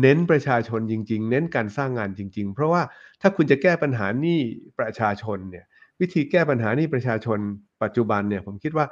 [0.00, 2.82] เน้นประชาชนจริง ๆ เน้นการสร้างงานจริง ๆ เพราะว่า
[3.20, 4.38] ถ้าคุณจะแก้ปัญหานี้
[4.78, 5.64] ประชาชนเนี่ย
[6.00, 7.38] วิธีแก้ปัญหานี้ประชาชน
[7.82, 8.86] ปัจจุบันเนี่ย ผมคิดว่า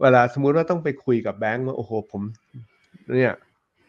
[0.00, 2.22] เวลาสมมุติว่าต้องไปคุยกับแบงก์ว่าโอ้โหผม
[3.16, 3.34] เนี่ย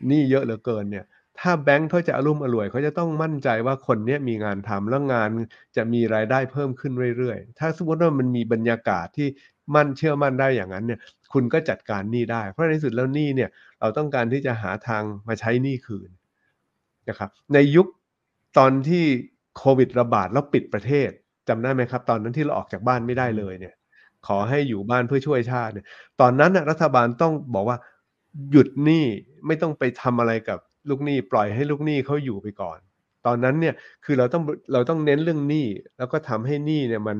[0.09, 1.05] นี้เยอะเหลือเกินเนี่ย
[1.39, 5.29] ถ้าแบงค์เขาจะอารมณ์อร่วยเขาจะต้องมั่นใจว่าคนเนี้ยมีงานทำแล้วงาน
[5.75, 9.27] จะมีรายได้เพิ่มขึ้นเรื่อยๆ ถ้าสมมติว่ามันมีบรรยากาศที่
[9.75, 10.99] มั่นเชื่อมั่นได้อย่างนั้นเนี่ย
[11.33, 13.49] คุณก็จัดการหนี้ได้ เพราะในที่สุดแล้วหนี้เนี่ย
[13.81, 16.09] เราต้องการที่จะหาทางมาใช้หนี้คืน
[17.09, 17.87] นะครับ ในยุค
[18.57, 19.03] ตอนที่
[19.57, 21.09] โควิดระบาดแล้วปิดประเทศ
[21.47, 23.75] จำได้ไหมครับ ตอนนั้นที่เราออกจากบ้านไม่ได้เลยเนี่ย
[24.27, 25.85] ขอให้อยู่บ้านเพื่อช่วยชาติเนี่ย
[26.21, 27.77] ตอนนั้นรัฐบาลต้องบอกว่า
[28.51, 29.05] หยุดหนี้
[29.47, 32.79] ไม่ต้องไปทำอะไรกับลูกหนี้ปล่อยให้ลูกหนี้เขาอยู่ไปก่อน
[33.25, 35.67] ตอนนั้นเนี่ยคือเราต้องเราต้องเน้นเรื่องหนี้
[35.97, 37.17] แล้วก็ทำให้หนี้เนี่ยมัน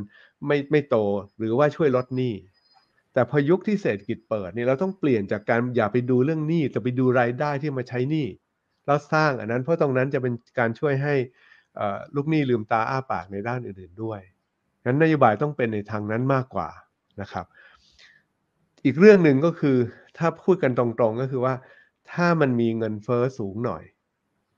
[0.48, 0.98] ไม่ไม่โต
[1.38, 2.34] หรือว่าช่วยลดหนี้
[3.14, 8.28] แต่พอยุคที่เศรษฐกิจเปิดเนี่ยเราต้องเปลี่ยนจากการอย่าไปดูเรื่องหนี้แต่ไปดูรายได้ที่มาใช้หนี้
[8.86, 11.16] แล้วสร้างอันนั้นเพราะตรงนั้นจะเป็นการช่วยให้
[11.76, 14.20] เอ่อลูกหนี้ลืมตาอ้าปากในด้านอื่นๆด้วย
[14.86, 16.70] งั้นนโยบายต้องเป็นในทางนั้นมากกว่า
[17.22, 17.46] นะครับ
[18.86, 19.78] อีกเรื่องหนึ่งก็คือ
[20.18, 21.56] ถ้าพูดกันตรงๆก็คือว่า
[22.12, 23.84] ถ้ามันมีเงินเฟ้อสูงหน่อย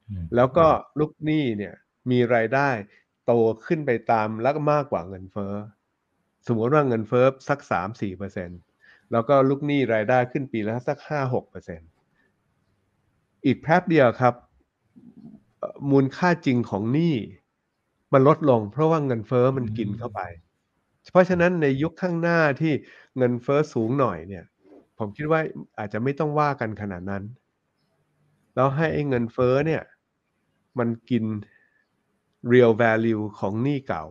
[0.09, 0.65] อืมแล้วก็
[0.99, 1.73] ลูกหนี้เนี่ย
[2.11, 2.69] มีรายได้
[3.25, 3.31] โต
[3.65, 5.53] ขึ้นไปตามแล้วก็มากกว่าเงินเฟ้อ
[6.47, 8.49] สมมติว่าเงินเฟ้อสักสามสี่เปอร์เซ็น
[9.11, 11.81] แล้วก็ลูกหนี้รายได้ขึ้นปีละสักห้าหกเปอร์เซ็น
[13.45, 14.33] อีกแป๊บเดียวครับ
[15.91, 17.15] มูลค่าจริงของหนี้
[18.13, 20.21] มันลดลง เพราะว่าเงินเฟ้อมันกินเข้าไป
[21.11, 22.73] เพราะฉะนั้นในยุคข้างหน้าที่
[23.17, 24.43] เงินเฟ้อสูงหน่อยเนี่ย
[24.97, 25.41] ผมคิดว่า
[25.79, 27.23] อาจจะไม่ต้องว่ากันขนาดนั้น
[28.55, 29.81] แล้วให้ไอ้เงินเฟ้อเนี่ย
[30.79, 31.23] มันกิน
[32.51, 34.03] real value ของหนี้เก่า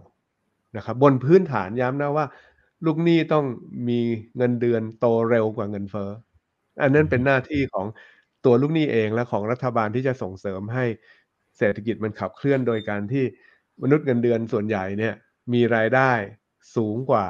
[0.77, 2.27] นะครับบนพื้นฐานย้ำนะว่า
[2.87, 3.45] ลูกหนี้ต้อง
[3.89, 4.01] มี
[4.37, 6.11] เงินเดือนโตเร็วกว่าเงินเฟ้อ
[6.83, 7.87] อันนั้นเป็นหน้าที่ของ
[8.45, 10.85] ตัวลูกหนี้เองและของรัฐบาลที่จะส่งเสริมให้
[11.59, 13.25] เศรษฐกิจมันขับเคลื่อนโดยการที่
[13.83, 15.15] มนุษย์เงินเดือนส่วนใหญ่เนี่ย
[15.53, 16.11] มีรายได้
[16.77, 17.27] สูงกว่า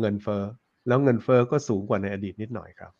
[0.00, 0.42] เงินเฟ้อ
[0.88, 2.92] แล้วเงินเฟ้อก็สูงกว่าในอดีตนิดหน่อยครับ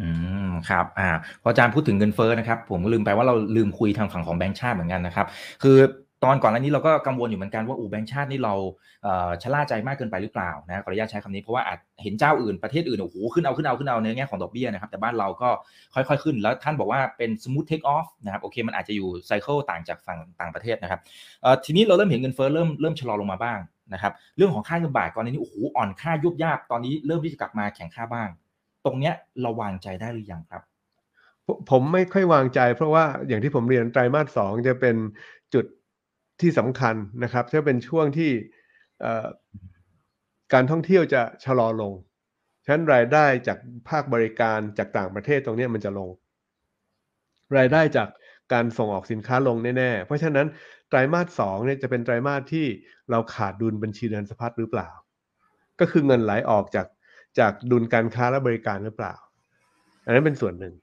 [0.00, 0.08] อื
[0.48, 1.10] มครับอ่า
[1.42, 5.26] พออาจารย์พูดถึงเงินเฟ้อนะครับ ผมลืมไปว่าเราลืมคุยทางฝั่งของแบงก์ชาติเหมือนกันนะครับ
[5.62, 5.76] คือ
[6.24, 8.54] ตอนก่อนหน้านี้เราก็กังวลอยู่เหมือนกันว่าอูแบงก์ชาตินี่เรา
[9.42, 15.48] ชะล่าใจมากเกินไปหรือเปล่านะขออนุญาตใช้คำนี้เพราะว่าอาจเห็นเจ้าอื่นประเทศอื่นโอ้โหขึ้นเอาขึ้นเอาขึ้นเอาในแง่ของดอกเบี้ยนะครับแต่บ้านเราก็
[15.94, 21.00] ค่อยๆขึ้น แล้วท่านบอกว่าเป็น smooth take off นะครับโอเคมันอาจจะอยู่ไซเคิลต่างจากฝั่งต่างประเทศนะครับ
[21.64, 23.58] ทีนี้เราเริ่มเห็นเงินเฟ้อเริ่มเริ่มชะลอลงมาบ้าง
[23.92, 28.28] นะครับเรื่องของค่าเงินบาทก่อนหน้านี้โอ้โหอ่อนค่ายุบยากตอนนี้เริ่มที่จะกลับมาแข็งค่าบ้าง
[28.84, 30.62] ตรงเนี้ยเราวางใจได้หรือยังครับ
[31.46, 34.96] ผมผมไม่ค่อยวางใจเพราะว่าอย่างที่ผมเรียนไตรมาสสองจะเป็น
[35.54, 35.64] จุด
[36.40, 38.30] ที่สำคัญนะครับจะเป็นช่วงที่
[40.52, 41.92] การท่องเที่ยวจะชะลอลง
[42.64, 43.58] ฉะนั้นรายได้จาก
[43.88, 46.10] ภาคบริการจากต่างประเทศตรงนี้มันจะลง
[47.56, 48.08] รายได้จาก
[48.52, 50.46] การส่งออกสินค้าลงแน่ๆ เพราะฉะนั้น
[50.88, 52.66] ไตรมาสสองเนี่ยจะเป็นไตรมาสที่
[53.10, 54.88] เราขาดดุลบัญชีเดินสะพัดหรือเปล่า
[55.80, 56.86] ก็คือเงินไหลออกจาก
[57.38, 59.14] จากดุลการค้าและบริการหรือเปล่า
[60.04, 60.74] อันนั้นเป็นส่วนหนึ่ง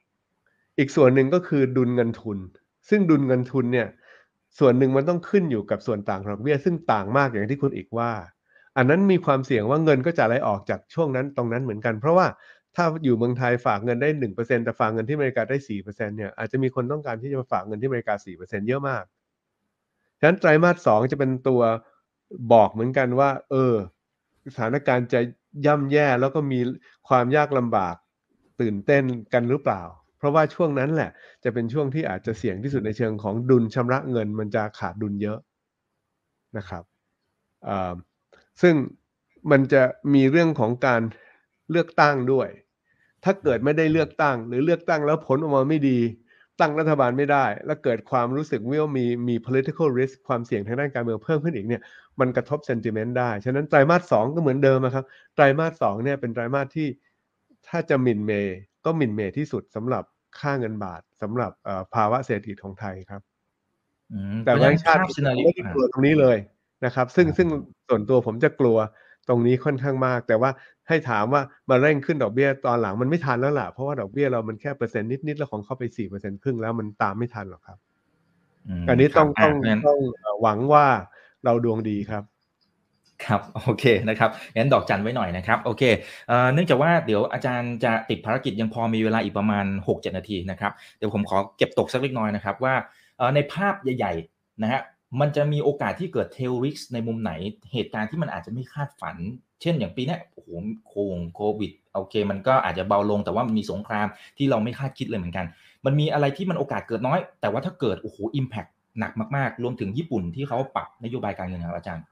[0.77, 2.37] อีกส่วนหนึ่งก็คือดุลเงินทุน
[2.89, 3.87] ซึ่งดุลเงินทุนเนี่ย
[4.59, 8.11] ส่วนหนึ่งมันต้องขึ้นอยู่กับส่วนต่างดอกเบี้ยซึ่งต่างมากอย่างที่คุณอีกว่า
[8.77, 12.27] อันนั้นมีความเสี่ยงว่าเงินก็จะไหลออกจากช่วงนั้นตรงนั้นเหมือนกัน เพราะว่า
[12.75, 19.03] ถ้าอยู่เมืองไทยฝากเงินได้หนึ่งเปอร์เซ็นแต่ฝากเงินที่อเมริกาได้สี่เปอร์เซ็นเนี่ยอาจจะมีคนต้องการที่จะมาฝากเงินที่อเมริกาสี่เปอร์เซ็นเยอะมาก
[20.19, 21.61] ฉะนั้นไตรมาสสองจะเป็นตัว
[22.53, 23.73] บอกเหมือนกันว่า เออ
[24.53, 25.19] สถานการณ์จะ
[25.65, 26.59] ย่ำแย่แล้วก็มี
[27.07, 27.95] ความยากลำบาก
[28.61, 29.81] ตื่นเต้นกันหรือเปล่า
[30.23, 31.11] เพราะว่าช่วงนั้นแหละ
[31.43, 35.39] จะเป็นช่วงที่อาจจะเสี่ยงที่สุดในเชิงของดุลชำระเงิน มันจะขาดดุลเยอะ
[36.57, 36.83] นะครับ
[38.61, 38.75] ซึ่ง
[39.51, 41.01] มันจะมีเรื่องของการ
[41.71, 42.47] เลือกตั้งด้วย
[43.23, 45.99] ถ้าเกิดไม่ได้เลือกตั้ง หรือเลือกตั้งแล้วผลออกมาไม่ดี
[46.59, 51.81] ตั้งรัฐบาลไม่ได้ แล้วเกิดความรู้สึกว่ามีมี political risk ความเสี่ยงทางด้านการเมืองเพิ่มขึ้นอีกเนี่ย
[52.19, 55.05] มันกระทบ sentiment ได้ ฉะนั้นไตรมาสสองก็เหมือนเดิมครับ
[55.35, 56.87] ไตรมาสสองเนี่ยเป็นไตรมาสที่
[57.67, 60.03] ถ้าจะหมิ่นเมย์ก็หมิ่นเมย์ที่สุดสำหรับ
[60.39, 61.51] ค่าเงินบาทสำหรับ
[61.95, 63.21] ภาวะเศรษฐกิจของไทยครับ
[64.45, 66.37] แต่แบงก์ชาติไม่ได้กลัวตรงนี้เลย
[66.85, 67.47] นะครับ ซึ่งซึ่ง
[67.87, 68.77] ส่วนตัวผมจะกลัว
[69.27, 70.49] ตรงนี้ค่อนข้างมาก แต่ว่า
[70.87, 77.77] ให้ถามว่ามาเร่งขึ้นดอกเบี้ยตอนหลังมันไม่ทันแล้วล่ะเพราะว่าดอกเบี้ยเรามันแค่เปอร์เซ็นต์นิดๆแล้วของเข้าไปสี่เปอร์เซ็นต์ครึ่งแล้วมันตามไม่ทันหรอกครับ
[78.89, 79.53] อันนี้ต้องต้อง
[79.87, 79.99] ต้อง
[80.41, 80.85] หวังว่า
[81.45, 82.23] เราดวงดีครับ
[83.25, 85.83] ครับโอเคนะครับงั้นดอกจันไว้หน่อยนะครับโอเค
[86.53, 92.75] เนื่องจากว่าเดี๋ยวอาจารย์จะติดภารกิจยังพอมีเวลาอีกประมาณ 6-7 นาทีนะครับเดี๋ยวผมขอเก็บตกสักเล็กน้อยนะครับว่า
[93.35, 94.81] ในภาพใหญ่ๆนะฮะ
[95.19, 97.31] มันจะมีโอกาสที่เกิดเทลริกในมุมไหน
[97.73, 99.17] เหตุการณ์ที่มันอาจจะไม่คาดฝัน
[99.61, 100.49] เช่นอย่างปีนี้โอ้โห
[100.87, 104.07] โคงโควิดโอเค มันก็อาจจะเบาลงแต่ว่ามันมีสงคราม
[104.37, 105.45] ที่เราไม่คาดคิดเลยเหมือนกัน
[105.85, 108.65] มันมีอะไรที่มันโอกาสเกิดน้อย แต่ว่าถ้าเกิดโอ้โหอิมแพก
[108.99, 112.03] หนักมากๆ รวมถึงญี่ปุ่นที่เขาปรับนโยบายการเงินครับอาจารย์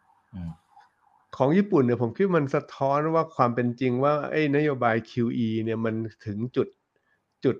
[1.38, 6.68] ของญี่ปุ่นเนี่ยผมคิดมันสะท้อนว่าความเป็นจริงว่าไอ้นโยบาย QE เนี่ยมันถึงจุด
[7.44, 7.56] จุด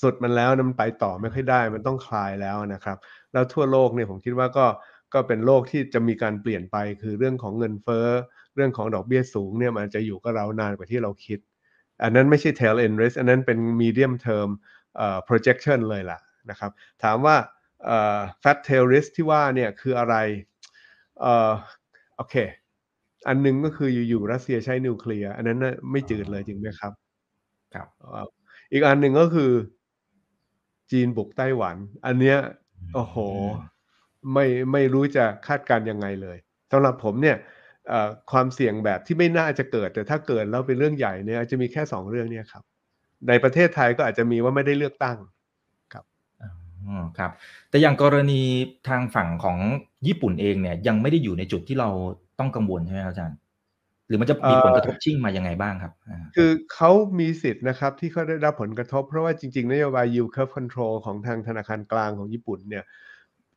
[0.00, 2.96] สุดมันแล้วมันไปต่อไม่ค่อยได้มันต้องคลายแล้วนะครับ
[3.32, 4.66] แล้วทั่วโลกเนี่ยผมคิดว่าก็
[5.14, 8.08] ก็เป็นโลกที่จะมีการเปลี่ยนไปคือเรื่องของเงินเฟ้อ
[8.54, 11.38] เรื่องของดอกเบี้ยสูงเนี่ยมันจะอยู่กับเรานานกว่าที่เราคิด
[12.02, 14.50] อันนั้นไม่ใช่ tail end risk อันนั้นเป็น medium term
[15.28, 16.18] projection เลยล่ะ
[16.50, 16.70] นะครับ
[17.02, 17.36] ถามว่า
[18.42, 20.16] fat tail risk ที่ว่าเนี่ยคืออะไร
[22.16, 22.34] โอเค
[23.28, 25.58] อันนึงก็คืออยู่ๆรัสเซียใช้นิวเคลียร์อันนั้น
[25.90, 26.92] ไม่จืดเลยจริงไหมครับ
[27.74, 27.88] ครับ
[28.72, 29.50] อีกอันหนึ่งก็คือ
[30.90, 32.38] จีนบุกไต้หวัน อันเนี้ย
[32.94, 33.16] โอ้โห
[34.32, 36.36] ไม่ไม่รู้จะคาดการยังไงเลย
[36.72, 37.36] สำหรับผมเนี่ย
[38.30, 42.62] ความเสี่ยงแบบที่ไม่น่าจะเกิด แต่ถ้าเกิดแล้วเป็นเรื่องใหญ่เนี่ยจะมีแค่สองเรื่องเนี่ยครับ
[43.28, 45.18] ในประเทศไทยก็อาจจะมีว่าไม่ได้เลือกตั้ง
[45.92, 46.04] ครับ
[46.42, 47.30] อ๋อครับ
[47.70, 48.42] แต่อย่างกรณี
[48.88, 49.58] ทางฝั่งของ
[50.08, 51.88] ญี่ปุ่นเองเนี่ยยังไม่ได้อยู่ในจุดที่เรา
[52.38, 53.38] ต้องกังวลใช่ไหมอาจารย์
[54.08, 55.92] หรือมันจะมีผลกระทบชิ่งมายังไงบ้างครับ
[56.36, 62.84] คือเขามีสิทธิ์นะครับที่เขาได้รับผลกระทบ เพราะว่าจริง ๆ นโยบาย yield curve control ของทางธนาคารกลางของญี่ปุ่นเนี่ย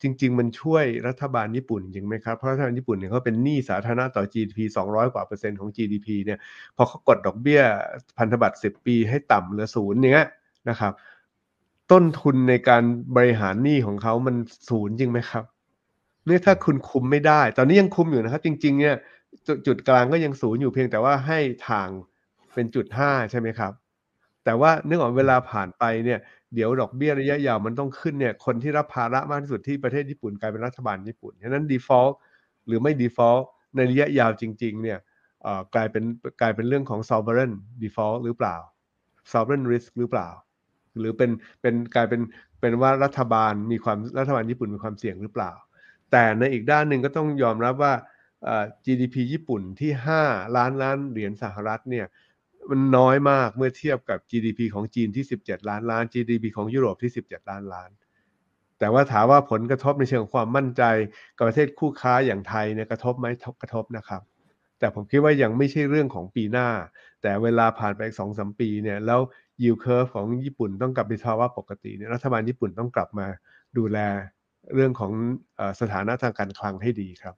[0.02, 6.39] จริง ๆ มันช่วยรัฐบาลญี่ปุ่นจริงไหมครับ เพราะรัฐบาลญี่ปุ่นเนี่ยเขาเป็นหนี้สาธารณะต่อ GDP 200 กว่าเปอร์เซ็นต์ของ GDP เนี่ย
[6.76, 7.62] พอเขากดดอกเบี้ย
[8.18, 10.22] พันธบัตร 10 ปีให้ต่ำเหลือศูนย์เนี้ย
[10.70, 10.93] นะครับ
[11.91, 12.84] ต้นทุนในการ
[13.16, 14.36] บริหารหนี้ของเขามัน
[14.70, 15.43] ศูนย์จริงไหมครับ
[16.30, 18.95] เนี่ยถ้าคุณคุมไม่ได้ ตอนนี้ยังคุมอยู่นะครับ จริง ๆ เนี่ย
[19.67, 21.89] จุดกลางก็ยังศูนย์อยู่เพียงแต่ว่าให้ทาง
[22.53, 23.73] เป็นจุดห้าใช่ไหมครับ
[24.45, 26.19] แต่ว่าเนื่องจากเวลาผ่านไปเนี่ย
[26.55, 32.13] เดี๋ยวดอกเบี้ยระยะยาวมันต้องขึ้นเนี่ยคนที่รับภาระมากที่สุดที่ประเทศญี่ปุ่นกลายเป็นรัฐบาลญี่ปุ่นฉะนั้น default
[32.67, 33.43] หรือไม่ default
[33.75, 34.99] ในระยะยาวจริง ๆ เนี่ย
[35.75, 36.03] กลายเป็น
[36.41, 38.55] กลายเป็นเรื่องของ sovereign default หรือเปล่า
[39.32, 40.30] sovereign risk หรือเปล่า
[40.99, 41.30] หรือเป็น
[41.61, 42.21] เป็นกลายเป็น
[42.59, 45.51] เป็นว่ารัฐบาลมีความรัฐบาลญี่ปุ่นมีความเสี่ยงหรือเปล่า
[46.12, 47.93] แต่ในอีกด้านหนึ่งก็ต้องยอมรับว่า
[48.86, 49.91] GDP ญี่ปุ่นที่
[50.26, 52.05] 5 ล้านล้านเหรียญสหรัฐเนี่ย
[52.70, 57.89] มันน้อยมากเมื่อเทียบกับ GDP ของจีนที่ 17 ล้านล้าน GDP ของยุโรปที่ 17 ล้านล้าน
[58.80, 60.84] แต่ว่าถามว่าผลกระทบในเชิงความมั่นใจ
[61.38, 63.26] กับประเทศคู่ค้าอย่างไทยเนี่ยกระทบไหม
[63.62, 64.22] กระทบนะครับ
[64.80, 66.70] แต่ผมคิดว่ายังไม่ใช่เรื่องของปีหน้า
[67.22, 69.20] แต่เวลาผ่านไปสองสมปีเนี่ยแล้ว
[69.62, 73.28] yield curve ของญี่ปุ่นต้องกลับไปภาวะปกติเนี่ยรัฐบาลญี่ปุ่นต้องกลับมา
[73.78, 73.99] ดูแล
[74.76, 75.12] เรื่องของ
[75.82, 77.36] สถานะทางการคลังให้ดีครับ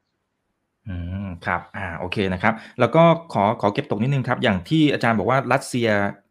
[0.87, 0.95] อื
[1.27, 3.03] มครับอ่าโอเคนะครับ แล้วก็
[3.33, 5.89] ขอขอเก็บตกนิดนึงครับ อย่างที่อาจารย์บอกว่ารัสเซีย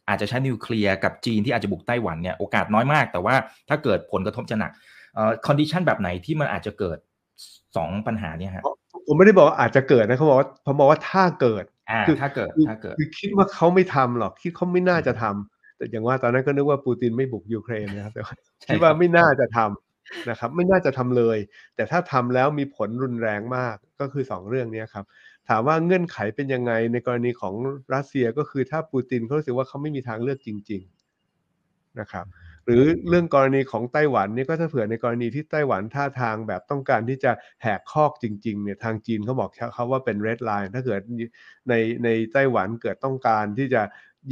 [0.08, 3.34] อาจจะใช้นิวเคลียร์กับจีนที่อาจจะบุกไต้หวันเนี่ยโอกาสน้อยมาก แต่ว่า
[3.68, 4.70] ถ้าเกิดผลกระทบจะหนัก
[5.14, 6.98] เอ่อ condition แบบไหนที่มันอาจจะเกิด
[7.76, 8.64] สองปัญหาเนี่ยฮะ
[9.06, 18.22] ผมไม่ได้บอกว่าอาจจะเกิดนะเขาบอกว่าเขาบอกว่าถ้าเกิดอ่าถ้าเกิดถ้าเกิดคือคิดว่าเขาไม่ทำหรอกคิดเขาไม่น่าจะทำแต่อย่างว่าตอนนั้นก็นึกว่าปูตินไม่บุกยูเครนนะครับแต่
[18.68, 19.89] คิดว่าไม่น่าจะทำ
[20.30, 21.38] นะครับไม่น่าจะทำเลย
[21.76, 25.04] แต่ถ้าทำแล้วมีผลรุนแรงมากก็คือ 2 เรื่องนี้ครับ
[25.48, 27.54] ถามว่าเงื่อนไขเป็นยังไงในกรณีของ
[27.94, 30.82] รัสเซียก็คือถ้าปูตินเขารู้สึกว่าเขาไม่มีทางเลือกจริง
[31.40, 32.26] ๆนะครับ
[32.66, 37.32] หรือเรื่องกรณีของไต้หวันนี่ก็ถ้าเผื่อในกรณีที่ไต้หวันท่าทางแบบต้องการที่จะ
[37.62, 41.00] แหกคอกจริงๆเนี่ยทางจีนเขาบอกเขาว่าเป็น red line ถ้าเกิด
[41.68, 43.82] ในในไต้หวันเกิดต้องการที่จะ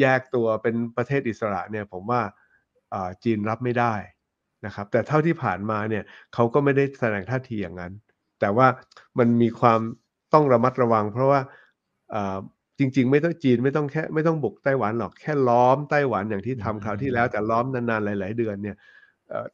[0.01, 2.23] แยกตัวเป็นประเทศอิสระเนี่ยผมว่า
[3.25, 3.95] จีนรับไม่ได้
[4.67, 6.05] นะครับแต่เท่าที่ผ่านมาเนี่ย
[6.35, 7.93] เขาก็ไม่ได้แสดงท่าทีอย่างนั้น
[8.41, 8.67] แต่ว่า
[9.19, 9.81] มันมีความ
[10.35, 11.41] ต้องระมัดระวัง เพราะว่า
[12.79, 18.77] จริง ๆ ไม่ต้องจีนไม่ต้องแค่ไม่ต้องบุกไต้หวันหรอกแค่ล้อมไต้หวันอย่างที่ทำคราวที่แล้ว แต่ล้อมนานๆหลาย ๆ เดือนเนี่ย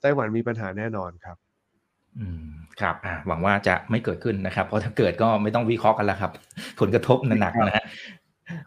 [0.01, 1.37] ไต้หวันมีปัญหาแน่นอนครับ
[2.19, 2.49] อืม
[2.81, 6.33] ครับอ่าหวังว่าจะไม่เกิดขึ้นนะครับ เพราะถ้าเกิดก็ไม่ต้องวิเคราะห์กันแล้วครับ
[6.81, 7.85] ผลกระทบหนักนะฮะ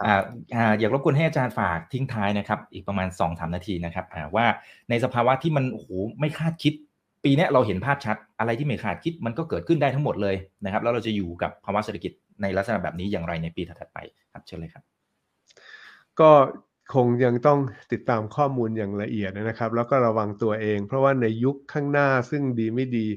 [0.04, 0.22] อ่า
[0.56, 4.46] อ่าอยากรบกวนให้อาจารย์ฝากทิ้งท้ายนะครับ อีกประมาณ2อสนาทีนะครับอ่าว่า
[4.90, 5.88] ในสภาวะที่มันโอ้โห
[6.20, 6.74] ไม่คาดคิด
[7.24, 10.36] ปีนี้เราเห็นภาพชัด อะไรที่ไม่คาดคิดมันก็เกิดขึ้นได้ทั้งหมดเลย
[10.66, 12.12] นะครับ แล้วเราจะอยู่กับภาวะเศรษฐกิจ
[12.42, 13.98] ในลักษณะแบบนี้อย่างไรในปีถัดไป
[14.34, 14.84] ครับเชิญเลยครับ
[16.20, 16.32] ก็
[16.94, 17.60] คงยังต้อง
[17.92, 23.08] ติดตามข้อมูลอย่างละเอียดนะครับ แล้วก็ระวังตัวเอง เพราะว่าในยุคข้างหน้าซึ่งดีไม่ดี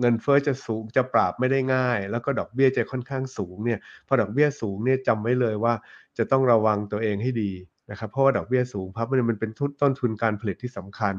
[0.00, 5.74] เงินเฟอ้อจะสูงจะปราบไม่ได้ง่าย แล้วก็ดอกเบี้ยจะค่อนข้างสูงเนี่ยพอดอกเบี้ยสูงเนี่ยจำไว้เลยว่า
[6.18, 7.52] จะต้องระวังตัวเองให้ดี
[7.90, 9.50] นะครับเพราะว่าดอกเบี้ยสูงพับมันเป็น
[9.82, 11.14] ต้นทุนการผลิตที่สำคัญ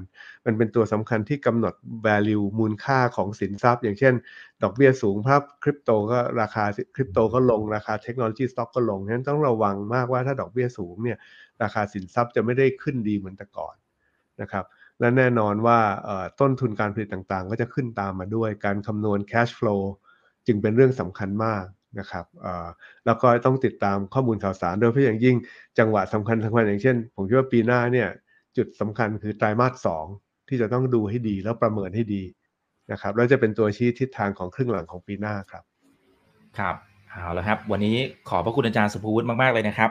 [0.45, 1.73] มันเป็นตัวสำคัญที่กำหนด
[2.07, 4.13] value มูลค่าของสินทรัพย์ อย่างเช่น
[4.63, 6.63] ดอกเบี้ยสูงพับคริปโตก็ราคา
[6.95, 11.17] คริปโตก็ลงราคาเทคโนโลยีสต็อกก็ลงฉะนั้นต้องระวังมากว่าถ้าดอกเบี้ยสูงเนี่ย
[11.63, 13.75] ราคาสินทรัพย์จะไม่ได้ขึ้นดีเหมือนแต่ก่อน
[14.41, 14.65] นะครับ
[15.01, 15.79] และแน่นอนว่า
[16.39, 19.81] ต้นทุนการผลิตต่างๆ ก็จะขึ้นตามมาด้วยการคำนวณ cash flow
[20.47, 21.63] จึงเป็นเรื่องสำคัญมาก
[21.99, 22.25] นะครับ
[23.05, 25.35] แล้วก็ต้องติดตามข้อมูลข่าวสาร โดยเฉพาะอย่างยิ่ง
[25.79, 28.07] จังหวะสำคัญสำคัญอย่างเช่น ผมคิดว่าปีหน้าเนี่ย
[28.57, 30.05] จุดสำคัญคือไตรมาสสอง
[30.47, 32.23] ที่จะต้องดูให้ดีแล้วประเมินให้ดี
[32.91, 35.63] นะครับแล้วจะเป็นตัวชี้ทิศทางของครึ่งหลังของปีหน้าครับ
[36.59, 36.75] ครับ
[37.09, 37.95] เอาละครับ วันนี้
[38.29, 39.89] ขอบพระคุณอาจารย์สุภวุฒิมาก ๆ เลยนะครับ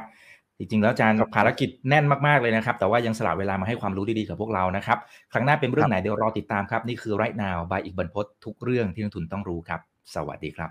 [0.60, 4.98] จริงๆ แล้วอาจารย์ภารกิจแน่นมากๆเลยนะครับ แต่ว่ายังสละเวลามาให้ความรู้ดีๆ กับพวกเรานะครับ
[5.32, 9.80] ครั้งหน้าเป็นเรื่องไหนเดี๋ยวรอติดตามครับ นี่คือไรนาวบายอีกบรรพททุกเรื่องที่นักทุนต้องรู้ครับ
[10.14, 10.70] สวัสดีครับ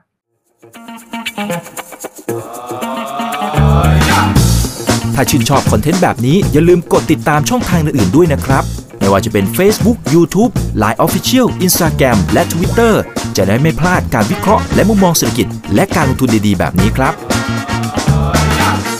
[5.15, 8.63] ถ้าชื่นชอบคอนเทนต์แบบนี้อย่าลืมกดติดตามช่องทางอื่นๆด้วยนะครับ
[8.99, 12.93] ไม่ว่าจะเป็น Facebook, YouTube, Line Official, Instagram และ Twitter
[13.37, 17.13] จะได้ไม่พลาดการวิเคราะห์และมุมมองเศรษฐกิจ และการลงทุนดีๆ แบบนี้ครับ